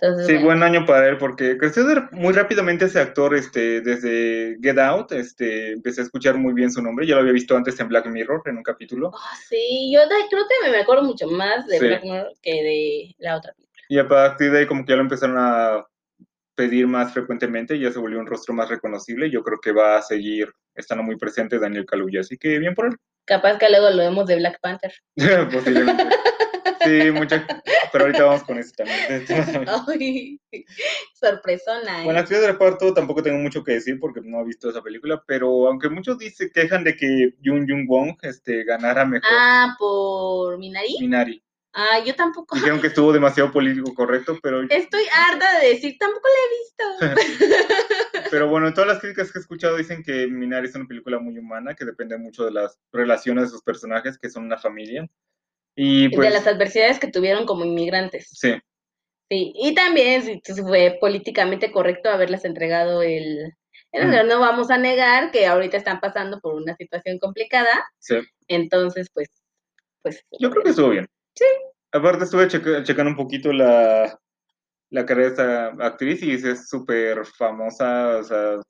Entonces, 0.00 0.26
Sí, 0.26 0.32
bueno. 0.34 0.46
buen 0.46 0.62
año 0.64 0.86
para 0.86 1.08
él, 1.08 1.18
porque 1.18 1.56
creció 1.56 1.84
muy 2.10 2.32
rápidamente 2.34 2.86
ese 2.86 2.98
actor, 3.00 3.34
este, 3.36 3.80
desde 3.80 4.58
Get 4.60 4.76
Out, 4.78 5.12
este, 5.12 5.72
empecé 5.72 6.00
a 6.00 6.04
escuchar 6.04 6.36
muy 6.36 6.52
bien 6.52 6.70
su 6.72 6.82
nombre, 6.82 7.06
ya 7.06 7.14
lo 7.14 7.20
había 7.20 7.32
visto 7.32 7.56
antes 7.56 7.78
en 7.78 7.88
Black 7.88 8.06
Mirror, 8.06 8.42
en 8.46 8.56
un 8.56 8.62
capítulo, 8.64 9.12
Ah, 9.14 9.36
sí, 9.48 9.92
yo 9.94 10.00
de- 10.00 10.28
creo 10.30 10.42
que 10.64 10.70
me 10.70 10.78
acuerdo 10.78 11.04
mucho 11.04 11.28
más 11.28 11.66
de 11.68 11.78
Sí. 11.78 11.86
Black 11.86 12.02
Mirror 12.02 12.32
que 12.42 12.50
de 12.52 13.14
la 13.18 13.36
otra 13.36 13.52
película. 13.52 13.78
y 13.88 13.98
a 13.98 14.08
partir 14.08 14.50
de 14.50 14.58
ahí 14.60 14.66
como 14.66 14.84
que 14.84 14.90
ya 14.90 14.96
lo 14.96 15.02
empezaron 15.02 15.36
a 15.38 15.84
pedir 16.54 16.86
más 16.86 17.12
frecuentemente, 17.12 17.78
ya 17.78 17.90
se 17.92 17.98
volvió 17.98 18.18
un 18.18 18.26
rostro 18.26 18.54
más 18.54 18.68
reconocible, 18.68 19.30
yo 19.30 19.42
creo 19.42 19.58
que 19.60 19.72
va 19.72 19.96
a 19.98 20.02
seguir 20.02 20.52
estando 20.74 21.02
muy 21.02 21.16
presente 21.16 21.58
Daniel 21.58 21.86
Kaluuya, 21.86 22.20
así 22.20 22.36
que 22.36 22.58
bien 22.58 22.74
por 22.74 22.86
él. 22.86 22.96
Capaz 23.26 23.58
que 23.58 23.70
luego 23.70 23.90
lo 23.90 23.98
vemos 23.98 24.26
de 24.26 24.36
Black 24.36 24.58
Panther. 24.60 24.92
Posiblemente. 25.52 26.04
Sí, 26.84 27.10
mucha, 27.10 27.46
pero 27.92 28.04
ahorita 28.04 28.24
vamos 28.24 28.42
con 28.44 28.58
eso 28.58 28.72
también. 28.76 29.24
Ay, 29.88 30.38
sorpresona, 31.14 32.02
¿eh? 32.02 32.04
Bueno, 32.04 32.20
actriz 32.20 32.40
de 32.40 32.48
reparto 32.48 32.92
tampoco 32.92 33.22
tengo 33.22 33.38
mucho 33.38 33.64
que 33.64 33.72
decir 33.72 33.98
porque 33.98 34.20
no 34.22 34.40
he 34.40 34.44
visto 34.44 34.68
esa 34.68 34.82
película, 34.82 35.22
pero 35.26 35.66
aunque 35.68 35.88
muchos 35.88 36.18
dicen, 36.18 36.50
quejan 36.52 36.84
de 36.84 36.96
que 36.96 37.34
Jung 37.42 37.66
Jung 37.68 37.86
Wong 37.88 38.16
este, 38.22 38.64
ganara 38.64 39.04
mejor 39.06 39.30
Ah, 39.32 39.74
por 39.78 40.58
Minari. 40.58 40.96
Minari. 41.00 41.43
Ah, 41.74 41.98
yo 42.04 42.14
tampoco. 42.14 42.54
Dijeron 42.54 42.80
que 42.80 42.86
estuvo 42.86 43.12
demasiado 43.12 43.50
político 43.50 43.92
correcto, 43.94 44.38
pero, 44.42 44.62
Estoy 44.70 45.02
harta 45.12 45.58
de 45.58 45.70
decir, 45.70 45.96
tampoco 45.98 46.28
la 46.28 47.08
he 47.10 47.16
visto. 47.16 47.64
pero 48.30 48.48
bueno, 48.48 48.72
todas 48.72 48.88
las 48.88 49.00
críticas 49.00 49.32
que 49.32 49.38
he 49.38 49.42
escuchado 49.42 49.76
dicen 49.76 50.02
que 50.04 50.28
Minari 50.28 50.68
es 50.68 50.74
una 50.76 50.86
película 50.86 51.18
muy 51.18 51.36
humana, 51.36 51.74
que 51.74 51.84
depende 51.84 52.16
mucho 52.16 52.44
de 52.44 52.52
las 52.52 52.78
relaciones 52.92 53.44
de 53.44 53.50
sus 53.50 53.62
personajes, 53.62 54.18
que 54.18 54.30
son 54.30 54.44
una 54.44 54.56
familia. 54.56 55.08
Y 55.74 56.08
pues, 56.10 56.28
de 56.28 56.34
las 56.34 56.46
adversidades 56.46 57.00
que 57.00 57.10
tuvieron 57.10 57.44
como 57.44 57.64
inmigrantes. 57.64 58.28
sí, 58.30 58.54
Sí, 59.30 59.52
y 59.56 59.74
también 59.74 60.22
sí 60.22 60.62
fue 60.62 60.98
políticamente 61.00 61.72
correcto 61.72 62.10
haberles 62.10 62.44
entregado 62.44 63.02
el... 63.02 63.52
No 63.92 64.40
vamos 64.40 64.70
a 64.70 64.76
negar 64.76 65.30
que 65.30 65.46
ahorita 65.46 65.76
están 65.76 66.00
pasando 66.00 66.40
por 66.40 66.54
una 66.54 66.74
situación 66.76 67.18
complicada, 67.18 67.88
sí. 67.98 68.16
entonces 68.48 69.08
pues... 69.14 69.28
pues 70.02 70.24
Yo 70.38 70.50
creo 70.50 70.62
que 70.62 70.70
estuvo 70.70 70.90
bien. 70.90 71.08
Sí. 71.36 71.44
Aparte 71.92 72.24
estuve 72.24 72.48
checa- 72.48 72.82
checando 72.82 73.10
un 73.10 73.16
poquito 73.16 73.52
la, 73.52 74.18
la 74.90 75.06
carrera 75.06 75.28
de 75.28 75.32
esta 75.32 75.66
actriz 75.86 76.22
y 76.22 76.32
es 76.34 76.68
súper 76.68 77.24
famosa, 77.26 78.18
o 78.18 78.22
sea, 78.24 78.60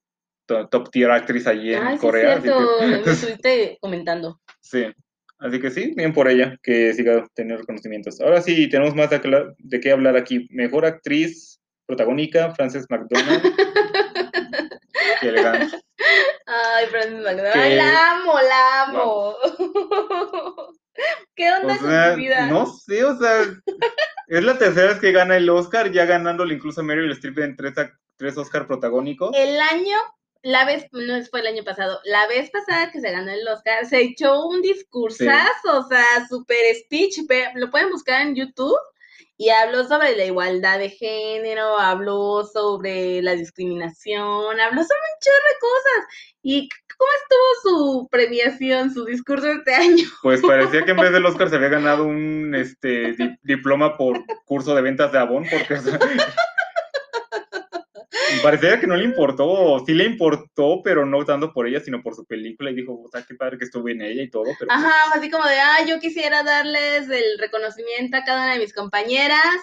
to- 0.46 0.68
top 0.68 0.90
tier 0.90 1.11
actriz 1.11 1.46
allí 1.46 1.72
en 1.74 1.92
sí, 1.92 1.98
Corea. 1.98 2.33
es 2.35 2.38
así 2.38 2.48
cierto, 2.48 2.79
que- 2.81 2.87
me 2.87 2.96
estuviste 3.12 3.79
comentando. 3.81 4.40
sí, 4.61 4.87
así 5.38 5.61
que 5.61 5.70
sí, 5.70 5.92
bien 5.96 6.12
por 6.12 6.29
ella, 6.29 6.57
que 6.62 6.92
siga 6.94 7.27
teniendo 7.35 7.61
reconocimientos. 7.62 8.20
Ahora 8.20 8.40
sí, 8.42 8.68
tenemos 8.68 8.94
más 8.94 9.09
de, 9.11 9.81
qué 9.81 9.90
hablar 9.92 10.16
aquí. 10.16 10.46
Mejor 10.50 10.85
actriz 10.87 11.61
protagónica, 11.87 12.55
Frances 12.55 12.87
McDormand. 12.90 13.42
qué 15.20 15.29
elegante. 15.29 15.77
Ay, 16.46 16.87
Francis 16.87 17.18
McDormand, 17.20 17.53
Que- 17.53 17.59
ay, 17.59 17.77
la 17.77 18.11
amo, 18.12 18.35
la 18.40 18.83
amo. 18.83 19.35
¿Qué 21.35 21.50
onda 21.52 21.74
O 21.74 21.78
con 21.78 21.90
sea, 21.90 22.12
su 22.12 22.16
vida? 22.18 22.46
no 22.46 22.66
sé, 22.66 23.04
o 23.04 23.18
sea, 23.18 23.42
es 24.28 24.44
la 24.44 24.59
tercera 24.59 24.88
vez 24.88 25.00
que 25.00 25.12
gana 25.12 25.37
el 25.37 25.48
Oscar, 25.50 25.90
ya 25.90 26.04
ganándole 26.04 26.54
incluso 26.54 26.80
a 26.80 26.85
Meryl 26.85 27.11
Streep 27.12 27.38
en 27.38 27.57
tres, 27.57 27.74
tres 28.16 28.37
Oscar 28.37 28.66
protagónicos. 28.66 29.30
El 29.35 29.61
año, 29.61 29.96
la 30.42 30.64
vez, 30.64 30.87
no 30.92 31.22
fue 31.30 31.40
el 31.40 31.48
año 31.48 31.64
pasado, 31.64 32.00
la 32.04 32.26
vez 32.28 32.50
pasada 32.50 32.90
que 32.90 33.00
se 33.00 33.11
ganó 33.11 33.30
el 33.30 33.46
Oscar, 33.48 33.87
se 33.87 34.00
echó 34.02 34.46
un 34.46 34.62
discursazo, 34.62 35.78
o 35.78 35.88
sea, 35.88 36.26
super 36.28 36.59
speech, 36.76 37.18
lo 37.54 37.70
pueden 37.70 37.90
buscar 37.90 38.20
en 38.22 38.35
YouTube, 38.35 38.78
y 39.37 39.48
habló 39.48 39.83
sobre 39.88 40.16
la 40.16 40.26
igualdad 40.26 40.78
de 40.78 40.90
género, 40.90 41.76
habló 41.76 42.44
sobre 42.44 43.20
la 43.20 43.33
discriminación, 43.35 44.61
habló 44.61 44.83
sobre 44.85 45.00
un 45.00 45.20
chorro 45.20 45.48
de 45.48 45.59
cosas. 45.61 46.14
¿Y 46.42 46.68
cómo 46.96 47.11
estuvo 47.22 48.02
su 48.02 48.09
premiación, 48.11 48.92
su 48.92 49.04
discurso 49.04 49.48
este 49.48 49.74
año? 49.74 50.04
Pues 50.22 50.40
parecía 50.42 50.85
que 50.85 50.90
en 50.92 50.96
vez 50.98 51.12
del 51.12 51.26
Oscar 51.26 51.48
se 51.50 51.57
había 51.57 51.68
ganado 51.68 52.04
un 52.04 52.54
este, 52.54 53.12
di- 53.12 53.37
diploma 53.42 53.96
por 53.96 54.20
curso 54.44 54.74
de 54.74 54.83
ventas 54.83 55.12
de 55.12 55.18
Avon, 55.18 55.44
porque 55.50 55.74
parecía 58.42 58.81
que 58.81 58.87
no 58.87 58.97
le 58.97 59.05
importó, 59.05 59.83
sí 59.87 59.94
le 59.94 60.05
importó, 60.05 60.83
pero 60.83 61.05
no 61.05 61.25
tanto 61.25 61.53
por 61.53 61.66
ella, 61.66 61.81
sino 61.81 62.03
por 62.03 62.14
su 62.14 62.25
película, 62.25 62.70
y 62.70 62.75
dijo, 62.75 62.92
o 62.92 63.09
sea, 63.09 63.25
qué 63.27 63.35
padre 63.35 63.59
que 63.59 63.64
estuve 63.64 63.92
en 63.92 64.03
ella 64.03 64.23
y 64.23 64.31
todo, 64.31 64.44
pero 64.59 64.70
Ajá, 64.70 64.92
así 65.14 65.31
como 65.31 65.44
de, 65.44 65.59
ah, 65.59 65.85
yo 65.87 65.99
quisiera 66.01 66.42
darles 66.42 67.09
el 67.11 67.38
reconocimiento 67.38 68.16
a 68.16 68.25
cada 68.25 68.44
una 68.44 68.55
de 68.55 68.61
mis 68.61 68.75
compañeras, 68.75 69.57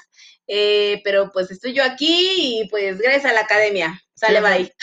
eh, 0.47 1.01
pero 1.03 1.31
pues 1.31 1.49
estoy 1.51 1.73
yo 1.73 1.83
aquí 1.83 2.61
y 2.61 2.67
pues 2.69 2.99
gracias 2.99 3.25
a 3.25 3.33
la 3.33 3.41
academia. 3.41 3.99
Sale, 4.13 4.37
Sí, 4.37 4.43
bye. 4.43 4.73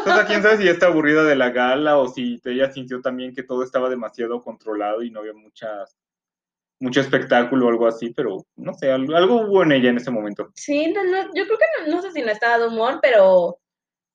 o 0.00 0.04
sea, 0.04 0.26
quién 0.26 0.42
sabe 0.42 0.56
si 0.56 0.68
está 0.68 0.86
aburrida 0.86 1.22
de 1.24 1.36
la 1.36 1.50
gala 1.50 1.98
o 1.98 2.08
si 2.08 2.40
ella 2.44 2.72
sintió 2.72 3.00
también 3.00 3.34
que 3.34 3.44
todo 3.44 3.62
estaba 3.62 3.88
demasiado 3.88 4.42
controlado 4.42 5.02
y 5.02 5.10
no 5.10 5.20
había 5.20 5.34
muchas 5.34 5.96
mucho 6.80 7.00
espectáculo 7.00 7.66
o 7.66 7.68
algo 7.70 7.86
así, 7.86 8.12
pero 8.14 8.46
no 8.56 8.74
sé, 8.74 8.90
algo, 8.90 9.16
algo 9.16 9.42
hubo 9.42 9.62
en 9.62 9.72
ella 9.72 9.90
en 9.90 9.96
ese 9.96 10.10
momento. 10.10 10.50
Sí, 10.54 10.92
no, 10.92 11.04
no, 11.04 11.24
yo 11.34 11.44
creo 11.46 11.58
que 11.58 11.90
no, 11.90 11.96
no 11.96 12.02
sé 12.02 12.12
si 12.12 12.22
no 12.22 12.30
estaba 12.30 12.58
de 12.58 12.68
humor, 12.68 13.00
pero 13.02 13.58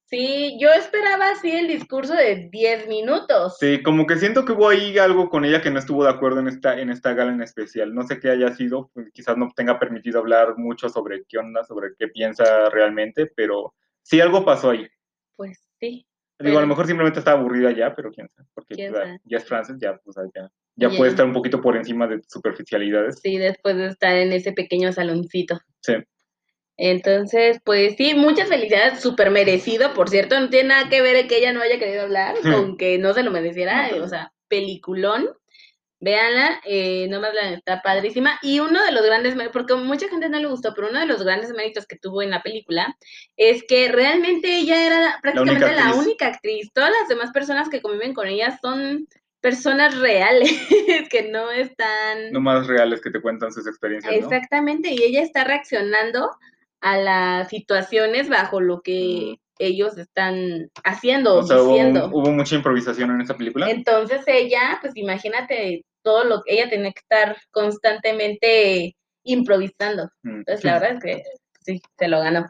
sí, 0.05 0.57
yo 0.59 0.69
esperaba 0.69 1.29
así 1.31 1.51
el 1.51 1.67
discurso 1.67 2.13
de 2.13 2.49
10 2.51 2.87
minutos. 2.87 3.57
Sí, 3.59 3.83
como 3.83 4.05
que 4.05 4.17
siento 4.17 4.45
que 4.45 4.53
hubo 4.53 4.69
ahí 4.69 4.97
algo 4.97 5.29
con 5.29 5.43
ella 5.43 5.61
que 5.61 5.71
no 5.71 5.79
estuvo 5.79 6.03
de 6.03 6.11
acuerdo 6.11 6.39
en 6.39 6.47
esta, 6.47 6.79
en 6.79 6.89
esta 6.89 7.13
gala 7.13 7.33
en 7.33 7.41
especial. 7.41 7.93
No 7.93 8.03
sé 8.03 8.19
qué 8.19 8.29
haya 8.29 8.53
sido, 8.53 8.89
pues, 8.93 9.11
quizás 9.11 9.37
no 9.37 9.49
tenga 9.55 9.79
permitido 9.79 10.19
hablar 10.19 10.57
mucho 10.57 10.87
sobre 10.89 11.23
qué 11.27 11.37
onda, 11.37 11.63
sobre 11.63 11.95
qué 11.97 12.07
piensa 12.07 12.69
realmente, 12.69 13.25
pero 13.25 13.73
sí 14.01 14.21
algo 14.21 14.45
pasó 14.45 14.69
ahí. 14.69 14.87
Pues 15.35 15.59
sí. 15.79 16.05
Digo, 16.43 16.57
a 16.57 16.61
lo 16.61 16.67
mejor 16.67 16.87
simplemente 16.87 17.19
está 17.19 17.31
aburrida 17.31 17.71
ya, 17.71 17.95
pero 17.95 18.11
quién 18.11 18.27
sabe, 18.29 18.47
porque 18.53 18.75
¿Quién 18.75 18.93
ya, 18.93 18.99
sabe? 18.99 19.19
ya 19.23 19.37
es 19.37 19.45
Frances, 19.45 19.77
ya, 19.79 19.97
pues, 20.03 20.15
ya, 20.35 20.49
ya 20.75 20.89
puede 20.89 21.11
estar 21.11 21.25
un 21.25 21.33
poquito 21.33 21.61
por 21.61 21.75
encima 21.77 22.07
de 22.07 22.21
superficialidades. 22.27 23.19
Sí, 23.21 23.37
después 23.37 23.75
de 23.75 23.87
estar 23.87 24.15
en 24.15 24.31
ese 24.33 24.51
pequeño 24.51 24.91
saloncito. 24.91 25.59
Sí. 25.81 25.93
Entonces, 26.77 27.59
pues 27.63 27.95
sí, 27.97 28.15
muchas 28.15 28.49
felicidades, 28.49 28.99
súper 28.99 29.29
merecido, 29.29 29.93
por 29.93 30.09
cierto, 30.09 30.39
no 30.39 30.49
tiene 30.49 30.69
nada 30.69 30.89
que 30.89 31.01
ver 31.01 31.27
que 31.27 31.37
ella 31.37 31.53
no 31.53 31.61
haya 31.61 31.77
querido 31.79 32.01
hablar, 32.01 32.35
con 32.67 32.77
que 32.77 32.97
no 32.97 33.13
se 33.13 33.23
lo 33.23 33.31
mereciera, 33.31 33.91
No, 33.91 34.03
o 34.03 34.07
sea, 34.07 34.33
peliculón, 34.47 35.29
véanla, 36.03 36.59
eh, 36.65 37.07
nomás 37.09 37.33
la 37.33 37.51
está 37.51 37.81
padrísima, 37.81 38.37
y 38.41 38.59
uno 38.59 38.83
de 38.83 38.91
los 38.91 39.05
grandes, 39.05 39.35
porque 39.53 39.75
mucha 39.75 40.09
gente 40.09 40.27
no 40.27 40.37
le 40.37 40.47
gustó, 40.47 40.73
pero 40.75 40.89
uno 40.89 40.99
de 40.99 41.05
los 41.05 41.23
grandes 41.23 41.51
méritos 41.51 41.85
que 41.85 41.97
tuvo 41.97 42.21
en 42.21 42.29
la 42.29 42.43
película 42.43 42.97
es 43.37 43.63
que 43.63 43.89
realmente 43.89 44.57
ella 44.57 44.85
era 44.85 45.19
prácticamente 45.21 45.73
la 45.73 45.87
actriz. 45.87 46.05
única 46.05 46.27
actriz, 46.27 46.71
todas 46.73 46.91
las 46.99 47.07
demás 47.07 47.31
personas 47.31 47.69
que 47.69 47.81
conviven 47.81 48.13
con 48.13 48.27
ella 48.27 48.59
son 48.61 49.07
personas 49.39 49.97
reales, 49.97 50.51
que 51.09 51.29
no 51.31 51.51
están... 51.51 52.31
No 52.31 52.41
más 52.41 52.67
reales 52.67 53.01
que 53.01 53.09
te 53.09 53.21
cuentan 53.21 53.53
sus 53.53 53.65
experiencias, 53.65 54.13
¿no? 54.13 54.25
Exactamente, 54.25 54.89
y 54.91 55.03
ella 55.03 55.21
está 55.21 55.45
reaccionando 55.45 56.29
a 56.81 56.97
las 56.97 57.47
situaciones 57.47 58.27
bajo 58.27 58.59
lo 58.59 58.81
que 58.81 59.37
ellos 59.57 59.97
están 59.97 60.69
haciendo 60.83 61.35
o, 61.35 61.43
sea, 61.43 61.61
hubo, 61.61 61.69
diciendo. 61.69 62.09
hubo 62.11 62.31
mucha 62.31 62.55
improvisación 62.55 63.11
en 63.11 63.21
esa 63.21 63.37
película. 63.37 63.69
Entonces 63.69 64.21
ella, 64.27 64.79
pues 64.81 64.93
imagínate 64.95 65.85
todo 66.03 66.23
lo 66.23 66.41
que 66.43 66.53
ella 66.53 66.69
tenía 66.69 66.91
que 66.91 66.99
estar 66.99 67.37
constantemente 67.51 68.95
improvisando. 69.23 70.09
Mm. 70.23 70.37
Entonces 70.39 70.63
la 70.63 70.73
verdad 70.79 70.97
es 70.97 71.03
que 71.03 71.23
sí, 71.61 71.81
se 71.97 72.07
lo 72.07 72.19
ganó. 72.19 72.45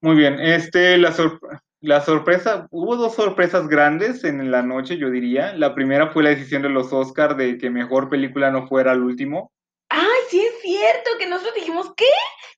Muy 0.00 0.16
bien, 0.16 0.38
este, 0.40 0.98
la, 0.98 1.12
sor- 1.12 1.40
la 1.80 2.00
sorpresa, 2.00 2.66
hubo 2.70 2.96
dos 2.96 3.14
sorpresas 3.14 3.68
grandes 3.68 4.24
en 4.24 4.50
la 4.50 4.62
noche, 4.62 4.96
yo 4.96 5.10
diría. 5.10 5.54
La 5.54 5.74
primera 5.74 6.10
fue 6.10 6.22
la 6.22 6.30
decisión 6.30 6.62
de 6.62 6.70
los 6.70 6.92
Oscar 6.92 7.36
de 7.36 7.58
que 7.58 7.70
mejor 7.70 8.08
película 8.08 8.50
no 8.50 8.66
fuera 8.66 8.92
el 8.92 9.02
último. 9.02 9.52
Ay, 9.90 10.20
sí 10.28 10.40
es 10.40 10.60
cierto 10.62 11.10
que 11.18 11.26
nosotros 11.26 11.54
dijimos, 11.54 11.92
¿qué? 11.96 12.06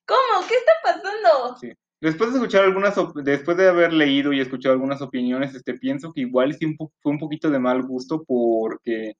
¿Cómo? 0.05 0.47
¿Qué 0.47 0.55
está 0.55 0.71
pasando? 0.83 1.57
Después 1.99 2.31
de 2.31 2.37
escuchar 2.37 2.63
algunas, 2.63 2.95
después 3.15 3.57
de 3.57 3.67
haber 3.67 3.91
leído 3.91 4.31
y 4.31 4.39
escuchado 4.39 4.73
algunas 4.73 5.01
opiniones, 5.01 5.55
este, 5.55 5.73
pienso 5.73 6.11
que 6.13 6.21
igual 6.21 6.53
sí 6.53 6.75
fue 6.77 7.11
un 7.11 7.19
poquito 7.19 7.49
de 7.49 7.59
mal 7.59 7.81
gusto 7.83 8.23
porque, 8.25 9.13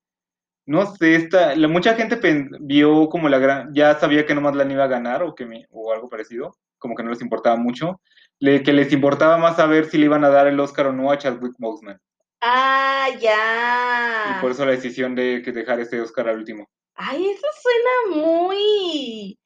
no 0.68 0.86
sé, 0.96 1.16
esta, 1.16 1.56
la, 1.56 1.68
mucha 1.68 1.96
gente 1.96 2.20
vio 2.60 3.10
como 3.10 3.28
la 3.30 3.40
gran, 3.40 3.74
ya 3.74 3.98
sabía 4.00 4.26
que 4.26 4.36
nomás 4.36 4.56
la 4.56 4.66
iba 4.72 4.84
a 4.84 4.88
ganar 4.88 5.24
o, 5.24 5.34
que 5.34 5.46
me, 5.46 5.66
o 5.72 5.92
algo 5.92 6.10
parecido, 6.10 6.56
como 6.78 6.94
que 6.96 7.02
no 7.04 7.10
les 7.10 7.22
importaba 7.22 7.56
mucho, 7.56 8.00
le- 8.40 8.62
que 8.62 8.74
les 8.74 8.92
importaba 8.94 9.38
más 9.38 9.56
saber 9.56 9.86
si 9.90 9.98
le 9.98 10.06
iban 10.06 10.24
a 10.24 10.30
dar 10.30 10.46
el 10.48 10.60
Oscar 10.60 10.88
o 10.88 10.94
no 10.94 11.10
a 11.12 11.18
Chadwick 11.18 11.56
Boseman. 11.58 12.00
Ah, 12.42 13.08
Y 13.16 13.20
ya. 13.22 14.38
por 14.42 14.52
eso 14.52 14.64
la 14.66 14.72
decisión 14.72 15.16
de 15.16 15.42
que 15.44 15.52
dejar 15.52 15.80
este 15.80 16.00
Oscar 16.02 16.30
al 16.30 16.38
último. 16.38 16.68
Ay, 16.96 17.26
eso 17.28 17.48
suena 17.62 18.24
muy 18.24 19.38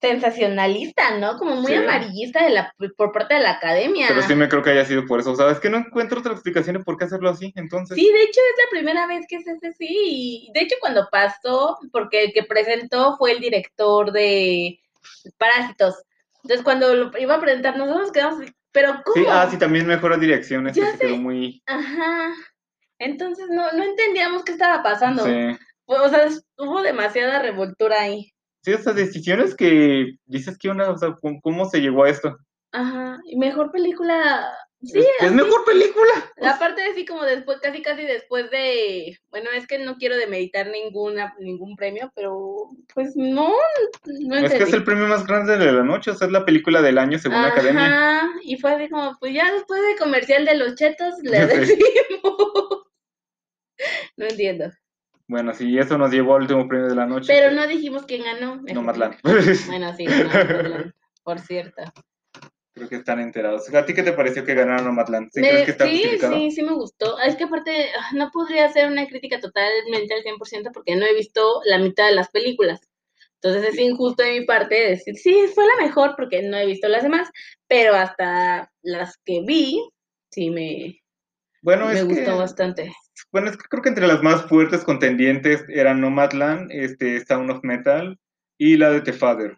sensacionalista, 0.00 1.18
¿no? 1.18 1.36
Como 1.36 1.56
muy 1.56 1.72
Sí. 1.72 1.74
amarillista 1.74 2.42
de 2.44 2.50
la, 2.50 2.74
por 2.96 3.12
parte 3.12 3.34
de 3.34 3.40
la 3.40 3.52
academia. 3.52 4.06
Pero 4.08 4.22
sí 4.22 4.34
me 4.34 4.48
creo 4.48 4.62
que 4.62 4.70
haya 4.70 4.84
sido 4.84 5.04
por 5.06 5.20
eso. 5.20 5.32
O 5.32 5.36
sea, 5.36 5.50
es 5.50 5.60
que 5.60 5.68
no 5.70 5.78
encuentro 5.78 6.20
otra 6.20 6.32
explicación 6.32 6.76
de 6.78 6.84
por 6.84 6.96
qué 6.96 7.04
hacerlo 7.04 7.28
así, 7.30 7.52
entonces. 7.56 7.96
Sí, 7.96 8.10
de 8.10 8.22
hecho 8.22 8.40
es 8.40 8.64
la 8.64 8.70
primera 8.70 9.06
vez 9.06 9.26
que 9.28 9.36
es 9.36 9.46
ese 9.46 9.72
sí. 9.72 9.86
Y 9.88 10.50
de 10.54 10.60
hecho 10.60 10.76
cuando 10.80 11.08
pasó, 11.10 11.78
porque 11.92 12.24
el 12.24 12.32
que 12.32 12.42
presentó 12.44 13.16
fue 13.18 13.32
el 13.32 13.40
director 13.40 14.10
de 14.12 14.80
Parásitos. 15.38 15.96
Entonces 16.42 16.64
cuando 16.64 16.94
lo 16.94 17.18
iba 17.18 17.34
a 17.34 17.40
presentar, 17.40 17.76
nosotros 17.76 18.00
nos 18.02 18.12
quedamos, 18.12 18.40
así, 18.40 18.52
pero 18.72 19.02
¿cómo? 19.04 19.16
Sí, 19.16 19.26
ah, 19.28 19.46
sí, 19.50 19.58
también 19.58 19.86
mejora 19.86 20.16
dirección, 20.16 20.66
este 20.66 20.80
Ya 20.80 20.86
se 20.92 20.92
sé. 20.92 21.06
quedó 21.06 21.16
muy... 21.18 21.62
Ajá. 21.66 22.32
Entonces 22.98 23.46
no, 23.50 23.70
no 23.72 23.82
entendíamos 23.82 24.44
qué 24.44 24.52
estaba 24.52 24.82
pasando. 24.82 25.24
Sí. 25.24 25.58
O 25.86 26.08
sea, 26.08 26.28
hubo 26.58 26.82
demasiada 26.82 27.40
revoltura 27.40 28.00
ahí. 28.02 28.32
Sí, 28.62 28.72
esas 28.72 28.94
decisiones 28.94 29.54
que 29.54 30.16
dices 30.26 30.58
que 30.58 30.68
una, 30.68 30.90
o 30.90 30.98
sea, 30.98 31.14
¿cómo, 31.42 31.68
se 31.68 31.80
llegó 31.80 32.04
a 32.04 32.10
esto? 32.10 32.36
Ajá. 32.72 33.18
Y 33.24 33.36
mejor 33.36 33.72
película. 33.72 34.52
Sí, 34.82 35.02
es, 35.20 35.32
mejor 35.32 35.64
película. 35.66 36.10
Aparte 36.42 36.82
así 36.90 37.04
como 37.04 37.22
después, 37.24 37.58
casi 37.60 37.82
casi 37.82 38.02
después 38.02 38.50
de, 38.50 39.18
bueno, 39.30 39.50
es 39.54 39.66
que 39.66 39.78
no 39.78 39.96
quiero 39.96 40.16
demeritar 40.16 40.68
ninguna, 40.68 41.34
ningún 41.38 41.76
premio, 41.76 42.10
pero 42.14 42.70
pues 42.94 43.14
no, 43.14 43.52
no 44.06 44.36
es 44.36 44.54
que 44.54 44.62
es 44.62 44.72
el 44.72 44.84
premio 44.84 45.06
más 45.06 45.26
grande 45.26 45.58
de 45.58 45.72
la 45.72 45.82
noche, 45.82 46.12
o 46.12 46.14
sea, 46.14 46.28
es 46.28 46.32
la 46.32 46.46
película 46.46 46.80
del 46.80 46.96
año 46.96 47.18
según 47.18 47.42
la 47.42 47.48
academia. 47.48 47.86
Ajá, 47.86 48.30
y 48.42 48.56
fue 48.56 48.72
así 48.72 48.88
como, 48.88 49.18
pues 49.20 49.34
ya 49.34 49.52
después 49.52 49.82
del 49.82 49.98
comercial 49.98 50.46
de 50.46 50.56
los 50.56 50.74
chetos 50.76 51.14
le 51.22 51.46
decimos. 51.46 51.80
No 54.16 54.26
entiendo. 54.26 54.70
Bueno, 55.30 55.54
sí, 55.54 55.78
eso 55.78 55.96
nos 55.96 56.10
llevó 56.10 56.34
al 56.34 56.42
último 56.42 56.66
premio 56.66 56.88
de 56.88 56.96
la 56.96 57.06
noche. 57.06 57.32
Pero 57.32 57.52
no 57.52 57.64
dijimos 57.68 58.02
quién 58.02 58.24
ganó. 58.24 58.56
mejor. 58.56 58.74
Nomadland. 58.74 59.14
Bueno, 59.68 59.94
sí, 59.96 60.04
Nomadland, 60.04 60.92
por 61.22 61.38
cierto. 61.38 61.82
Creo 62.72 62.88
que 62.88 62.96
están 62.96 63.20
enterados. 63.20 63.72
¿A 63.72 63.86
ti 63.86 63.94
qué 63.94 64.02
te 64.02 64.12
pareció 64.12 64.44
que 64.44 64.54
ganara 64.54 64.82
Nomadland? 64.82 65.30
¿Sí 65.32 65.40
Me- 65.40 65.48
crees 65.48 65.64
que 65.66 65.70
está 65.70 65.86
sí, 65.86 66.02
sí, 66.18 66.50
sí 66.50 66.62
me 66.64 66.72
gustó. 66.72 67.16
Es 67.20 67.36
que 67.36 67.44
aparte 67.44 67.90
ah, 67.96 68.10
no 68.14 68.32
podría 68.32 68.64
hacer 68.64 68.88
una 68.90 69.06
crítica 69.06 69.38
totalmente 69.38 70.14
al 70.14 70.22
100% 70.24 70.72
porque 70.74 70.96
no 70.96 71.06
he 71.06 71.14
visto 71.14 71.60
la 71.64 71.78
mitad 71.78 72.06
de 72.08 72.16
las 72.16 72.28
películas. 72.30 72.80
Entonces 73.40 73.72
es 73.72 73.78
injusto 73.78 74.24
de 74.24 74.40
mi 74.40 74.46
parte 74.46 74.74
decir, 74.74 75.14
sí, 75.16 75.46
fue 75.54 75.64
la 75.64 75.76
mejor 75.84 76.14
porque 76.16 76.42
no 76.42 76.56
he 76.56 76.66
visto 76.66 76.88
las 76.88 77.04
demás, 77.04 77.30
pero 77.68 77.94
hasta 77.94 78.72
las 78.82 79.16
que 79.24 79.42
vi, 79.42 79.80
sí 80.32 80.50
me, 80.50 81.00
Bueno, 81.62 81.86
me 81.86 82.00
es 82.00 82.04
gustó 82.04 82.24
que, 82.24 82.30
bastante. 82.32 82.92
Bueno, 83.32 83.50
es 83.50 83.56
que 83.56 83.68
creo 83.68 83.82
que 83.82 83.88
entre 83.88 84.06
las 84.06 84.22
más 84.22 84.46
fuertes 84.46 84.84
contendientes 84.84 85.64
eran 85.68 86.00
Nomadland, 86.00 86.70
este, 86.72 87.24
Sound 87.24 87.50
of 87.50 87.64
Metal 87.64 88.18
y 88.58 88.76
la 88.76 88.90
de 88.90 89.00
The 89.00 89.12
Father. 89.12 89.56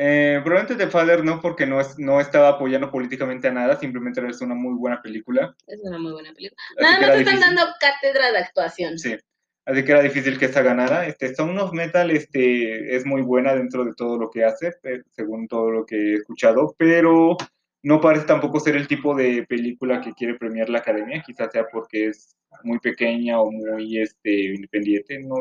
Eh, 0.00 0.40
probablemente 0.44 0.84
The 0.84 0.90
Father 0.90 1.24
no 1.24 1.40
porque 1.40 1.66
no, 1.66 1.80
es, 1.80 1.98
no 1.98 2.20
estaba 2.20 2.50
apoyando 2.50 2.90
políticamente 2.90 3.48
a 3.48 3.52
nada, 3.52 3.76
simplemente 3.80 4.24
es 4.28 4.40
una 4.40 4.54
muy 4.54 4.74
buena 4.74 5.02
película. 5.02 5.56
Es 5.66 5.80
una 5.82 5.98
muy 5.98 6.12
buena 6.12 6.32
película. 6.32 6.62
Así 6.76 6.82
Nada 6.84 7.00
más 7.00 7.18
están 7.18 7.34
difícil. 7.34 7.40
dando 7.40 7.62
cátedra 7.80 8.30
de 8.30 8.38
actuación. 8.38 8.98
Sí, 8.98 9.16
así 9.64 9.84
que 9.84 9.90
era 9.90 10.02
difícil 10.02 10.38
que 10.38 10.44
esta 10.44 10.62
ganara. 10.62 11.06
Este, 11.06 11.34
Sound 11.34 11.58
of 11.58 11.72
Metal 11.72 12.10
este, 12.12 12.94
es 12.94 13.04
muy 13.06 13.22
buena 13.22 13.56
dentro 13.56 13.84
de 13.84 13.92
todo 13.94 14.18
lo 14.18 14.30
que 14.30 14.44
hace, 14.44 14.68
eh, 14.84 15.02
según 15.10 15.48
todo 15.48 15.70
lo 15.72 15.84
que 15.84 15.96
he 15.96 16.14
escuchado, 16.14 16.76
pero 16.78 17.36
no 17.82 18.00
parece 18.00 18.26
tampoco 18.26 18.60
ser 18.60 18.76
el 18.76 18.88
tipo 18.88 19.14
de 19.14 19.44
película 19.48 20.00
que 20.00 20.12
quiere 20.12 20.34
premiar 20.36 20.68
la 20.68 20.78
academia, 20.80 21.22
quizás 21.24 21.52
sea 21.52 21.66
porque 21.72 22.06
es 22.08 22.36
muy 22.64 22.78
pequeña 22.80 23.40
o 23.40 23.50
muy 23.50 23.98
este, 24.00 24.54
independiente, 24.54 25.20
no, 25.20 25.36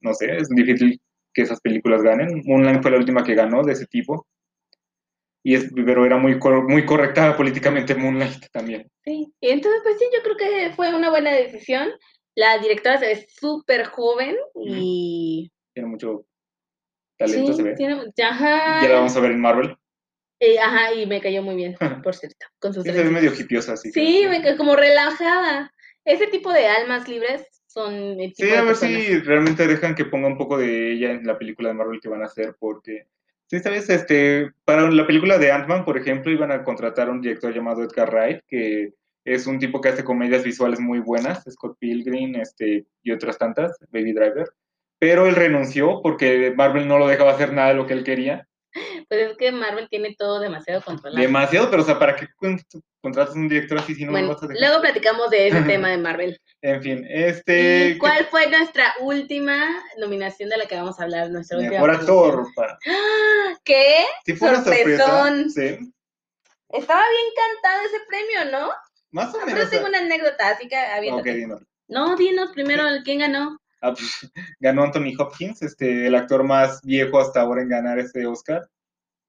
no 0.00 0.14
sé, 0.14 0.36
es 0.36 0.48
difícil 0.48 1.00
que 1.32 1.42
esas 1.42 1.60
películas 1.60 2.02
ganen. 2.02 2.42
Moonlight 2.44 2.82
fue 2.82 2.90
la 2.92 2.98
última 2.98 3.24
que 3.24 3.34
ganó 3.34 3.62
de 3.62 3.72
ese 3.72 3.86
tipo. 3.86 4.26
Y 5.42 5.54
es, 5.54 5.70
pero 5.74 6.04
era 6.04 6.18
muy, 6.18 6.38
cor- 6.38 6.68
muy 6.68 6.84
correcta 6.84 7.36
políticamente 7.36 7.94
Moonlight 7.94 8.46
también. 8.52 8.90
Sí, 9.04 9.32
y 9.40 9.48
entonces 9.50 9.80
pues 9.82 9.98
sí, 9.98 10.04
yo 10.14 10.22
creo 10.22 10.36
que 10.36 10.74
fue 10.74 10.94
una 10.94 11.10
buena 11.10 11.32
decisión. 11.32 11.88
La 12.34 12.58
directora 12.58 12.98
se 12.98 13.06
ve 13.06 13.26
súper 13.40 13.86
joven 13.86 14.36
y... 14.64 15.50
Tiene 15.72 15.88
mucho 15.88 16.26
talento, 17.18 17.52
sí, 17.52 17.56
se 17.56 17.62
ve. 17.62 17.74
tiene- 17.76 18.02
ajá. 18.22 18.80
Ya 18.82 18.88
la 18.88 18.94
vamos 18.96 19.16
a 19.16 19.20
ver 19.20 19.32
en 19.32 19.40
Marvel. 19.40 19.76
Eh, 20.40 20.58
ajá, 20.58 20.94
y 20.94 21.06
me 21.06 21.20
cayó 21.20 21.42
muy 21.42 21.54
bien, 21.54 21.76
por 22.04 22.14
cierto, 22.14 22.46
con 22.58 22.72
sus 22.72 22.82
Sí, 22.84 22.90
se 22.92 23.02
ve 23.04 23.10
medio 23.10 23.32
hipiosa, 23.38 23.74
así. 23.74 23.92
que- 23.92 24.00
Sí, 24.00 24.26
me 24.28 24.40
quedé 24.42 24.56
como 24.56 24.74
relajada. 24.74 25.72
Ese 26.04 26.26
tipo 26.28 26.50
de 26.52 26.66
almas 26.66 27.06
libres 27.08 27.42
son 27.66 27.94
el 28.18 28.32
tipo 28.32 28.48
Sí, 28.48 28.50
a 28.52 28.62
ver 28.62 28.66
personas. 28.68 29.02
si 29.02 29.18
realmente 29.20 29.66
dejan 29.66 29.94
que 29.94 30.06
ponga 30.06 30.28
un 30.28 30.38
poco 30.38 30.56
de 30.58 30.92
ella 30.92 31.10
en 31.12 31.26
la 31.26 31.38
película 31.38 31.68
de 31.68 31.74
Marvel 31.74 32.00
que 32.00 32.08
van 32.08 32.22
a 32.22 32.26
hacer, 32.26 32.56
porque, 32.58 33.06
sí, 33.46 33.60
sabes, 33.60 33.88
este, 33.90 34.50
para 34.64 34.90
la 34.90 35.06
película 35.06 35.38
de 35.38 35.52
Ant-Man, 35.52 35.84
por 35.84 35.98
ejemplo, 35.98 36.32
iban 36.32 36.50
a 36.52 36.64
contratar 36.64 37.08
a 37.08 37.12
un 37.12 37.20
director 37.20 37.54
llamado 37.54 37.82
Edgar 37.84 38.10
Wright, 38.12 38.40
que 38.48 38.94
es 39.26 39.46
un 39.46 39.58
tipo 39.58 39.82
que 39.82 39.90
hace 39.90 40.02
comedias 40.04 40.42
visuales 40.42 40.80
muy 40.80 41.00
buenas, 41.00 41.44
Scott 41.50 41.76
Pilgrim, 41.78 42.34
este, 42.36 42.86
y 43.02 43.12
otras 43.12 43.36
tantas, 43.36 43.76
Baby 43.90 44.14
Driver, 44.14 44.48
pero 44.98 45.26
él 45.26 45.36
renunció 45.36 46.00
porque 46.02 46.52
Marvel 46.56 46.88
no 46.88 46.98
lo 46.98 47.06
dejaba 47.06 47.32
hacer 47.32 47.52
nada 47.52 47.68
de 47.68 47.74
lo 47.74 47.86
que 47.86 47.92
él 47.92 48.04
quería. 48.04 48.48
Pues 49.08 49.30
es 49.30 49.36
que 49.36 49.50
Marvel 49.52 49.88
tiene 49.90 50.14
todo 50.16 50.38
demasiado 50.38 50.80
controlado. 50.82 51.20
Demasiado, 51.20 51.70
pero, 51.70 51.82
o 51.82 51.84
sea, 51.84 51.98
¿para 51.98 52.14
qué 52.16 52.28
con- 52.36 52.60
contratas 53.00 53.34
un 53.34 53.48
director 53.48 53.78
así 53.78 53.94
si 53.94 54.04
no 54.04 54.12
bueno, 54.12 54.28
vas 54.28 54.42
a 54.42 54.46
dejar? 54.46 54.60
luego 54.60 54.80
platicamos 54.82 55.30
de 55.30 55.48
ese 55.48 55.62
tema 55.62 55.88
de 55.88 55.98
Marvel. 55.98 56.40
En 56.62 56.82
fin, 56.82 57.04
este... 57.08 57.88
¿Y 57.90 57.98
cuál 57.98 58.26
fue 58.26 58.48
nuestra 58.48 58.94
última 59.00 59.56
nominación 59.98 60.48
de 60.50 60.58
la 60.58 60.66
que 60.66 60.76
vamos 60.76 61.00
a 61.00 61.04
hablar? 61.04 61.30
Nuestra 61.30 61.56
última 61.58 61.72
Mejor 61.74 61.90
actor. 61.90 62.46
¿Qué? 63.64 64.04
Sí, 64.24 64.34
fue 64.34 64.50
una 64.50 64.62
sorpresa. 64.62 65.34
Sí. 65.54 65.78
Estaba 66.68 67.02
bien 67.02 67.26
cantado 67.36 67.82
ese 67.86 67.98
premio, 68.08 68.58
¿no? 68.58 68.70
Más 69.10 69.34
o 69.34 69.38
Pero 69.44 69.46
menos. 69.56 69.70
tengo 69.70 69.86
una 69.88 69.98
anécdota, 69.98 70.50
así 70.50 70.68
que 70.68 70.76
Ok, 70.76 70.82
aviéntate. 70.94 71.34
dinos. 71.34 71.62
No, 71.88 72.14
dinos 72.16 72.52
primero 72.52 72.84
quién 73.04 73.18
ganó. 73.18 73.58
Ah, 73.82 73.94
pues, 73.94 74.30
ganó 74.58 74.82
Anthony 74.84 75.14
Hopkins, 75.18 75.62
este, 75.62 76.06
el 76.06 76.14
actor 76.14 76.44
más 76.44 76.82
viejo 76.82 77.18
hasta 77.18 77.40
ahora 77.40 77.62
en 77.62 77.68
ganar 77.70 77.98
este 77.98 78.26
Oscar. 78.26 78.68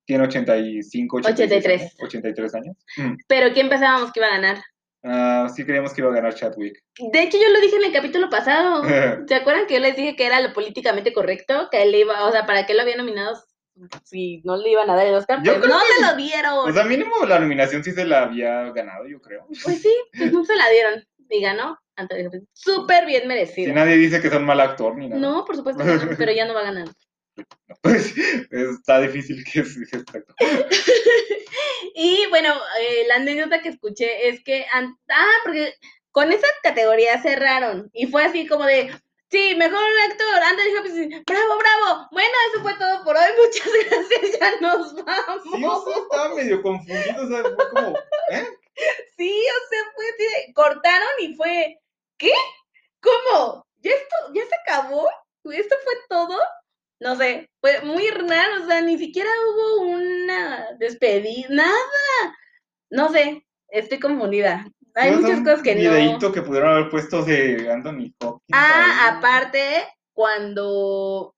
Tiene 0.05 0.25
85, 0.25 1.17
86 1.17 1.51
83. 1.57 1.81
años, 1.81 1.95
83 2.01 2.55
años. 2.55 2.77
Mm. 2.97 3.13
Pero 3.27 3.53
¿quién 3.53 3.69
pensábamos 3.69 4.11
que 4.11 4.19
iba 4.19 4.27
a 4.27 4.31
ganar? 4.31 4.57
Ah, 5.03 5.47
sí 5.55 5.63
creíamos 5.65 5.93
que 5.93 6.01
iba 6.01 6.11
a 6.11 6.13
ganar 6.15 6.35
Chadwick. 6.35 6.83
De 7.13 7.23
hecho, 7.23 7.37
yo 7.37 7.49
lo 7.49 7.61
dije 7.61 7.77
en 7.77 7.85
el 7.85 7.93
capítulo 7.93 8.29
pasado. 8.29 8.83
¿Se 9.27 9.35
acuerdan 9.35 9.67
que 9.67 9.75
yo 9.75 9.79
les 9.79 9.95
dije 9.95 10.15
que 10.17 10.25
era 10.25 10.41
lo 10.41 10.51
políticamente 10.53 11.13
correcto? 11.13 11.69
Que 11.71 11.83
él 11.83 11.95
iba, 11.95 12.25
o 12.27 12.31
sea, 12.31 12.45
¿para 12.45 12.65
qué 12.65 12.73
lo 12.73 12.81
había 12.81 12.97
nominado 12.97 13.41
si 14.03 14.41
no 14.43 14.57
le 14.57 14.69
iban 14.69 14.89
a 14.89 14.95
dar 14.95 15.07
el 15.07 15.15
Oscar? 15.15 15.39
Yo 15.43 15.57
Pues 15.59 15.69
no 15.69 15.79
que- 15.79 15.93
se 16.05 16.11
lo 16.11 16.17
dieron. 16.17 16.53
O 16.69 16.73
sea, 16.73 16.83
mínimo 16.83 17.11
la 17.25 17.39
nominación 17.39 17.83
sí 17.83 17.91
se 17.93 18.05
la 18.05 18.23
había 18.23 18.69
ganado, 18.73 19.07
yo 19.07 19.21
creo. 19.21 19.47
Pues 19.63 19.81
sí, 19.81 19.93
pues 20.17 20.33
no 20.33 20.43
se 20.43 20.55
la 20.55 20.69
dieron. 20.69 21.03
Y 21.31 21.41
ganó 21.41 21.79
Anthony 21.95 22.27
Hopkins. 22.27 22.47
Súper 22.53 23.05
bien 23.05 23.21
Si 23.21 23.27
merecido. 23.27 23.73
nadie 23.73 23.95
dice 23.95 24.21
que 24.21 24.27
es 24.27 24.33
un 24.33 24.43
mal 24.45 24.59
actor 24.59 24.95
ni 24.97 25.07
nada. 25.07 25.19
No, 25.19 25.45
por 25.45 25.55
supuesto 25.55 25.83
que 25.83 26.05
no, 26.05 26.11
pero 26.17 26.31
ya 26.31 26.45
no 26.45 26.53
va 26.53 26.61
a 26.61 26.65
ganar. 26.65 26.87
Pues 27.81 28.13
está 28.51 28.99
difícil 28.99 29.43
que 29.45 29.61
es 29.61 29.77
este 29.77 29.97
actor. 29.97 30.35
Y 31.95 32.25
bueno, 32.29 32.53
eh, 32.79 33.05
la 33.07 33.15
anécdota 33.15 33.61
que 33.61 33.69
escuché 33.69 34.29
es 34.29 34.43
que, 34.43 34.65
ah, 34.73 34.91
porque 35.43 35.73
con 36.11 36.31
esa 36.31 36.47
categoría 36.63 37.21
cerraron 37.21 37.89
y 37.93 38.07
fue 38.07 38.23
así 38.23 38.47
como 38.47 38.65
de, 38.65 38.91
sí, 39.29 39.55
mejor 39.55 39.83
actor, 40.09 40.43
Anthony 40.43 40.77
Hopkins, 40.79 41.25
bravo, 41.25 41.57
bravo. 41.57 42.07
Bueno, 42.11 42.29
eso 42.51 42.61
fue 42.61 42.73
todo 42.75 43.03
por 43.03 43.15
hoy, 43.15 43.29
muchas 43.37 43.67
gracias, 43.89 44.39
ya 44.39 44.61
nos 44.61 44.93
vamos. 44.95 45.43
Sí, 45.43 45.63
o 45.63 45.85
sea, 45.85 46.03
estaba 46.03 46.35
medio 46.35 46.61
confundido, 46.61 47.23
o 47.23 47.27
sea, 47.27 47.43
fue 47.43 47.69
como, 47.69 47.97
¿eh? 48.31 48.47
Sí, 49.17 49.31
o 49.31 49.69
sea, 49.69 49.79
fue 49.95 50.05
de- 50.05 50.53
cortaron 50.53 51.09
y 51.19 51.35
fue, 51.35 51.77
¿qué? 52.17 52.31
¿Cómo? 53.01 53.65
¿Ya 53.79 53.91
esto, 53.91 54.15
ya 54.33 54.41
se 54.45 54.55
acabó? 54.55 55.09
¿Esto 55.51 55.75
fue 55.83 55.93
todo? 56.09 56.37
No 56.99 57.15
sé, 57.15 57.49
fue 57.61 57.81
muy 57.81 58.07
raro, 58.09 58.63
o 58.63 58.67
sea, 58.67 58.81
ni 58.81 58.97
siquiera 58.97 59.29
hubo 59.47 59.81
una 59.89 60.67
despedida, 60.77 61.47
nada. 61.49 62.37
No 62.91 63.11
sé, 63.11 63.45
estoy 63.69 63.99
confundida. 63.99 64.65
Hay 64.95 65.11
muchas 65.15 65.39
cosas 65.39 65.63
que 65.63 65.73
no. 65.75 65.81
videíto 65.81 66.31
que 66.31 66.41
pudieron 66.41 66.71
haber 66.73 66.89
puesto 66.89 67.23
de 67.23 67.71
Anthony 67.71 68.13
Hopkins. 68.19 68.51
Ah, 68.53 69.15
aparte, 69.17 69.87
cuando 70.13 71.33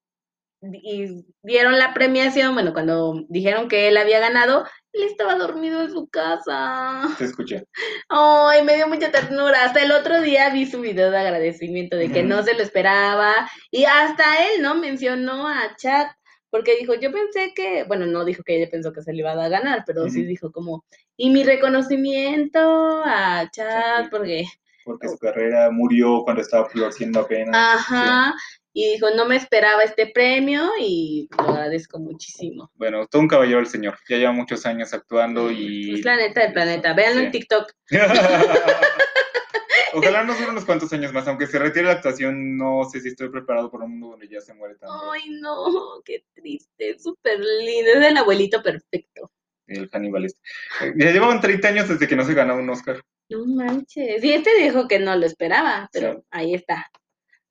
dieron 0.61 1.77
la 1.77 1.93
premiación, 1.93 2.53
bueno, 2.53 2.73
cuando 2.73 3.23
dijeron 3.29 3.67
que 3.67 3.87
él 3.87 3.97
había 3.97 4.19
ganado, 4.19 4.65
él 4.93 5.03
estaba 5.03 5.35
dormido 5.35 5.81
en 5.81 5.91
su 5.91 6.07
casa. 6.07 7.01
Te 7.17 7.25
escuché. 7.25 7.65
Ay, 8.09 8.63
me 8.63 8.75
dio 8.75 8.87
mucha 8.87 9.11
ternura. 9.11 9.65
Hasta 9.65 9.83
el 9.83 9.91
otro 9.91 10.21
día 10.21 10.49
vi 10.51 10.65
su 10.65 10.79
video 10.81 11.11
de 11.11 11.17
agradecimiento 11.17 11.97
de 11.97 12.11
que 12.11 12.23
no 12.23 12.43
se 12.43 12.53
lo 12.53 12.61
esperaba. 12.61 13.33
Y 13.71 13.85
hasta 13.85 14.23
él, 14.47 14.61
¿no? 14.61 14.75
Mencionó 14.75 15.47
a 15.47 15.75
Chad. 15.77 16.07
Porque 16.49 16.77
dijo, 16.77 16.93
yo 16.93 17.11
pensé 17.11 17.51
que, 17.55 17.83
bueno, 17.85 18.05
no 18.05 18.23
dijo 18.23 18.43
que 18.43 18.55
ella 18.57 18.69
pensó 18.69 18.93
que 18.93 19.01
se 19.01 19.11
le 19.11 19.19
iba 19.21 19.31
a 19.31 19.49
ganar, 19.49 19.83
pero 19.87 20.07
sí 20.07 20.23
dijo 20.23 20.51
como, 20.51 20.85
y 21.17 21.31
mi 21.31 21.43
reconocimiento 21.43 23.01
a 23.03 23.49
Chad, 23.51 24.03
Sí. 24.03 24.09
porque, 24.11 24.45
Porque 24.85 25.09
su 25.09 25.17
carrera 25.17 25.71
murió 25.71 26.21
cuando 26.23 26.43
estaba 26.43 26.69
floreciendo 26.69 27.21
apenas. 27.21 27.55
ajá, 27.55 28.35
y 28.73 28.93
dijo, 28.93 29.09
no 29.15 29.25
me 29.25 29.35
esperaba 29.35 29.83
este 29.83 30.07
premio 30.07 30.69
y 30.79 31.29
lo 31.37 31.49
agradezco 31.49 31.99
muchísimo. 31.99 32.71
Bueno, 32.75 33.05
todo 33.07 33.21
un 33.21 33.27
caballero 33.27 33.59
el 33.59 33.67
señor. 33.67 33.97
Ya 34.09 34.17
lleva 34.17 34.31
muchos 34.31 34.65
años 34.65 34.93
actuando 34.93 35.51
y. 35.51 35.95
Es 35.99 36.05
la 36.05 36.15
neta 36.15 36.41
del 36.41 36.53
planeta. 36.53 36.93
Véanlo 36.93 37.21
en. 37.21 37.31
TikTok. 37.31 37.71
Ojalá 39.95 40.23
nos 40.23 40.39
dure 40.39 40.49
unos 40.51 40.65
cuantos 40.65 40.91
años 40.93 41.13
más, 41.13 41.27
aunque 41.27 41.45
se 41.45 41.59
retire 41.59 41.85
la 41.85 41.91
actuación, 41.93 42.57
no 42.57 42.83
sé 42.91 42.99
si 42.99 43.09
estoy 43.09 43.29
preparado 43.29 43.69
para 43.69 43.85
un 43.85 43.91
mundo 43.91 44.09
donde 44.11 44.27
ya 44.27 44.41
se 44.41 44.53
muere 44.55 44.73
tanto 44.75 45.11
Ay, 45.11 45.29
no, 45.39 46.01
qué 46.03 46.23
triste, 46.33 46.97
súper 46.97 47.39
lindo. 47.39 47.91
Es 47.91 48.07
el 48.07 48.17
abuelito 48.17 48.63
perfecto. 48.63 49.29
el 49.67 49.87
Hannibal 49.91 50.25
este. 50.25 50.39
Eh, 50.81 50.93
Ya 50.97 51.11
llevaban 51.11 51.39
30 51.39 51.67
años 51.67 51.89
desde 51.89 52.07
que 52.07 52.15
no 52.15 52.25
se 52.25 52.33
ganaba 52.33 52.59
un 52.59 52.69
Oscar. 52.71 53.01
No 53.29 53.45
manches. 53.45 54.23
Y 54.23 54.33
este 54.33 54.55
dijo 54.57 54.87
que 54.87 54.97
no 54.99 55.15
lo 55.15 55.25
esperaba, 55.27 55.87
pero 55.93 56.13
Sí. 56.15 56.21
ahí 56.31 56.55
está. 56.55 56.89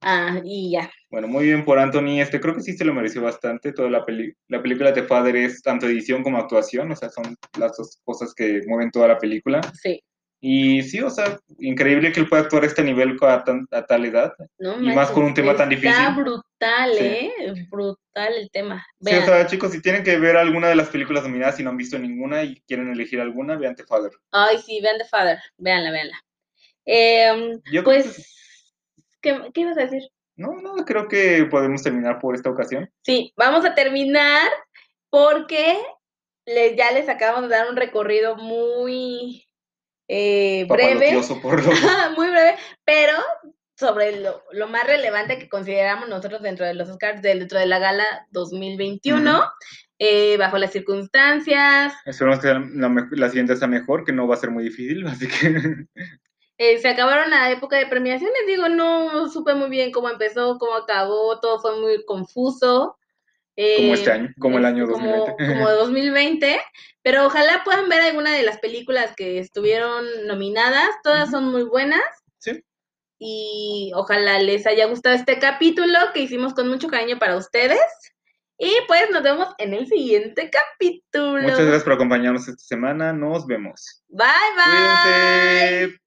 Ah, 0.02 0.40
y 0.44 0.72
ya. 0.72 0.90
Bueno, 1.10 1.28
muy 1.28 1.44
bien 1.44 1.64
por 1.64 1.78
Anthony. 1.78 2.20
Este, 2.20 2.40
creo 2.40 2.54
que 2.54 2.60
sí 2.62 2.76
se 2.76 2.84
lo 2.84 2.94
mereció 2.94 3.22
bastante. 3.22 3.72
Toda 3.72 3.88
la, 3.90 4.04
peli 4.04 4.32
la 4.48 4.62
película 4.62 4.92
de 4.92 5.02
Father 5.04 5.36
es 5.36 5.62
tanto 5.62 5.86
edición 5.86 6.22
como 6.22 6.38
actuación, 6.38 6.90
o 6.90 6.96
sea, 6.96 7.08
son 7.10 7.36
las 7.58 7.76
dos 7.76 8.00
cosas 8.04 8.34
que 8.34 8.60
mueven 8.66 8.90
toda 8.90 9.08
la 9.08 9.18
película. 9.18 9.60
Sí. 9.80 10.02
Y 10.44 10.82
sí, 10.82 11.00
o 11.00 11.08
sea, 11.08 11.38
increíble 11.60 12.10
que 12.10 12.18
él 12.18 12.28
pueda 12.28 12.42
actuar 12.42 12.64
a 12.64 12.66
este 12.66 12.82
nivel 12.82 13.16
a, 13.20 13.44
tan- 13.44 13.68
a 13.70 13.86
tal 13.86 14.04
edad. 14.04 14.32
No 14.58 14.82
Y 14.82 14.92
más 14.92 15.12
con 15.12 15.22
un 15.22 15.34
tema 15.34 15.54
tan 15.54 15.70
Está 15.70 15.88
difícil. 15.88 16.14
brutal, 16.16 16.92
Sí. 16.94 17.04
¿eh? 17.04 17.32
Brutal 17.70 18.32
el 18.36 18.50
tema. 18.50 18.84
Sí, 19.00 19.14
o 19.14 19.22
sea, 19.24 19.46
chicos, 19.46 19.70
si 19.70 19.80
tienen 19.80 20.02
que 20.02 20.18
ver 20.18 20.36
alguna 20.36 20.68
de 20.68 20.74
las 20.74 20.88
películas 20.88 21.22
nominadas 21.22 21.60
y 21.60 21.62
no 21.62 21.70
han 21.70 21.76
visto 21.76 21.96
ninguna 21.96 22.42
y 22.42 22.60
quieren 22.66 22.90
elegir 22.90 23.20
alguna, 23.20 23.54
vean 23.56 23.76
The 23.76 23.84
Father. 23.84 24.10
Ay, 24.32 24.58
sí, 24.58 24.80
vean 24.82 24.98
The 24.98 25.04
Father. 25.04 25.38
Véanla, 25.58 25.92
véanla. 25.92 26.16
Em, 26.84 27.60
Yo 27.72 27.84
pues, 27.84 28.26
¿qué, 29.22 29.40
¿qué 29.54 29.60
ibas 29.62 29.78
a 29.78 29.82
decir? 29.82 30.02
no, 30.36 30.60
no, 30.60 30.74
creo 30.84 31.08
que 31.08 31.46
podemos 31.50 31.82
terminar 31.82 32.18
por 32.18 32.34
esta 32.34 32.50
ocasión. 32.50 32.90
Sí, 33.02 33.32
vamos 33.36 33.64
a 33.64 33.74
terminar 33.74 34.48
porque 35.10 35.78
les, 36.46 36.74
ya 36.76 36.90
les 36.92 37.08
acabamos 37.08 37.48
de 37.48 37.56
dar 37.56 37.68
un 37.70 37.76
recorrido 37.76 38.36
muy 38.36 39.46
eh, 40.08 40.64
breve. 40.68 41.20
Por 41.40 41.62
lo 41.62 41.72
muy 42.16 42.28
breve, 42.30 42.56
pero 42.84 43.12
sobre 43.76 44.20
lo, 44.20 44.42
lo 44.52 44.68
más 44.68 44.86
relevante 44.86 45.38
que 45.38 45.48
consideramos 45.48 46.08
nosotros 46.08 46.42
dentro 46.42 46.64
de 46.66 46.74
los 46.74 46.88
Oscars, 46.88 47.20
dentro 47.22 47.58
de 47.58 47.66
la 47.66 47.78
gala 47.78 48.04
2021, 48.30 49.38
Ujú. 49.38 49.46
eh, 49.98 50.36
bajo 50.38 50.56
las 50.58 50.72
circunstancias. 50.72 51.92
Esperemos 52.04 52.40
que 52.40 52.48
la, 52.48 52.88
me- 52.88 53.06
la 53.12 53.28
siguiente 53.28 53.56
sea 53.56 53.68
mejor, 53.68 54.04
que 54.04 54.12
no 54.12 54.26
va 54.26 54.34
a 54.34 54.38
ser 54.38 54.50
muy 54.50 54.64
difícil, 54.64 55.06
así 55.08 55.28
que 55.28 55.86
eh, 56.62 56.78
se 56.78 56.88
acabaron 56.88 57.28
la 57.28 57.50
época 57.50 57.76
de 57.76 57.86
premiaciones, 57.86 58.36
digo, 58.46 58.68
no 58.68 59.28
supe 59.28 59.52
muy 59.54 59.68
bien 59.68 59.90
cómo 59.90 60.08
empezó, 60.08 60.58
cómo 60.58 60.76
acabó, 60.76 61.40
todo 61.40 61.58
fue 61.58 61.80
muy 61.80 62.04
confuso. 62.04 62.96
como 63.56 63.56
Eh, 63.56 63.92
este 63.92 64.12
año, 64.12 64.32
como 64.38 64.58
el 64.58 64.64
año 64.64 64.86
como, 64.86 65.26
2020. 65.26 65.54
como 65.54 65.70
2020, 65.70 66.60
pero 67.02 67.26
ojalá 67.26 67.62
puedan 67.64 67.88
ver 67.88 68.02
alguna 68.02 68.32
de 68.32 68.44
las 68.44 68.58
películas 68.58 69.12
que 69.16 69.40
estuvieron 69.40 70.04
nominadas, 70.28 70.90
todas 71.02 71.32
son 71.32 71.50
muy 71.50 71.64
buenas. 71.64 72.02
Sí. 72.38 72.62
y 73.18 73.92
ojalá 73.94 74.38
les 74.38 74.64
haya 74.66 74.86
gustado 74.86 75.16
este 75.16 75.38
capítulo 75.40 75.98
que 76.14 76.20
hicimos 76.20 76.54
con 76.54 76.68
mucho 76.68 76.86
cariño 76.86 77.18
para 77.18 77.36
ustedes. 77.36 77.80
Y 78.56 78.72
pues 78.86 79.10
nos 79.10 79.24
vemos 79.24 79.48
en 79.58 79.74
el 79.74 79.88
siguiente 79.88 80.48
capítulo. 80.48 81.42
Muchas 81.42 81.58
gracias 81.58 81.82
por 81.82 81.94
acompañarnos 81.94 82.46
esta 82.46 82.62
semana. 82.62 83.12
Nos 83.12 83.46
vemos. 83.46 84.04
Bye 84.08 84.26
bye. 84.56 85.80
Cuídense. 85.80 86.01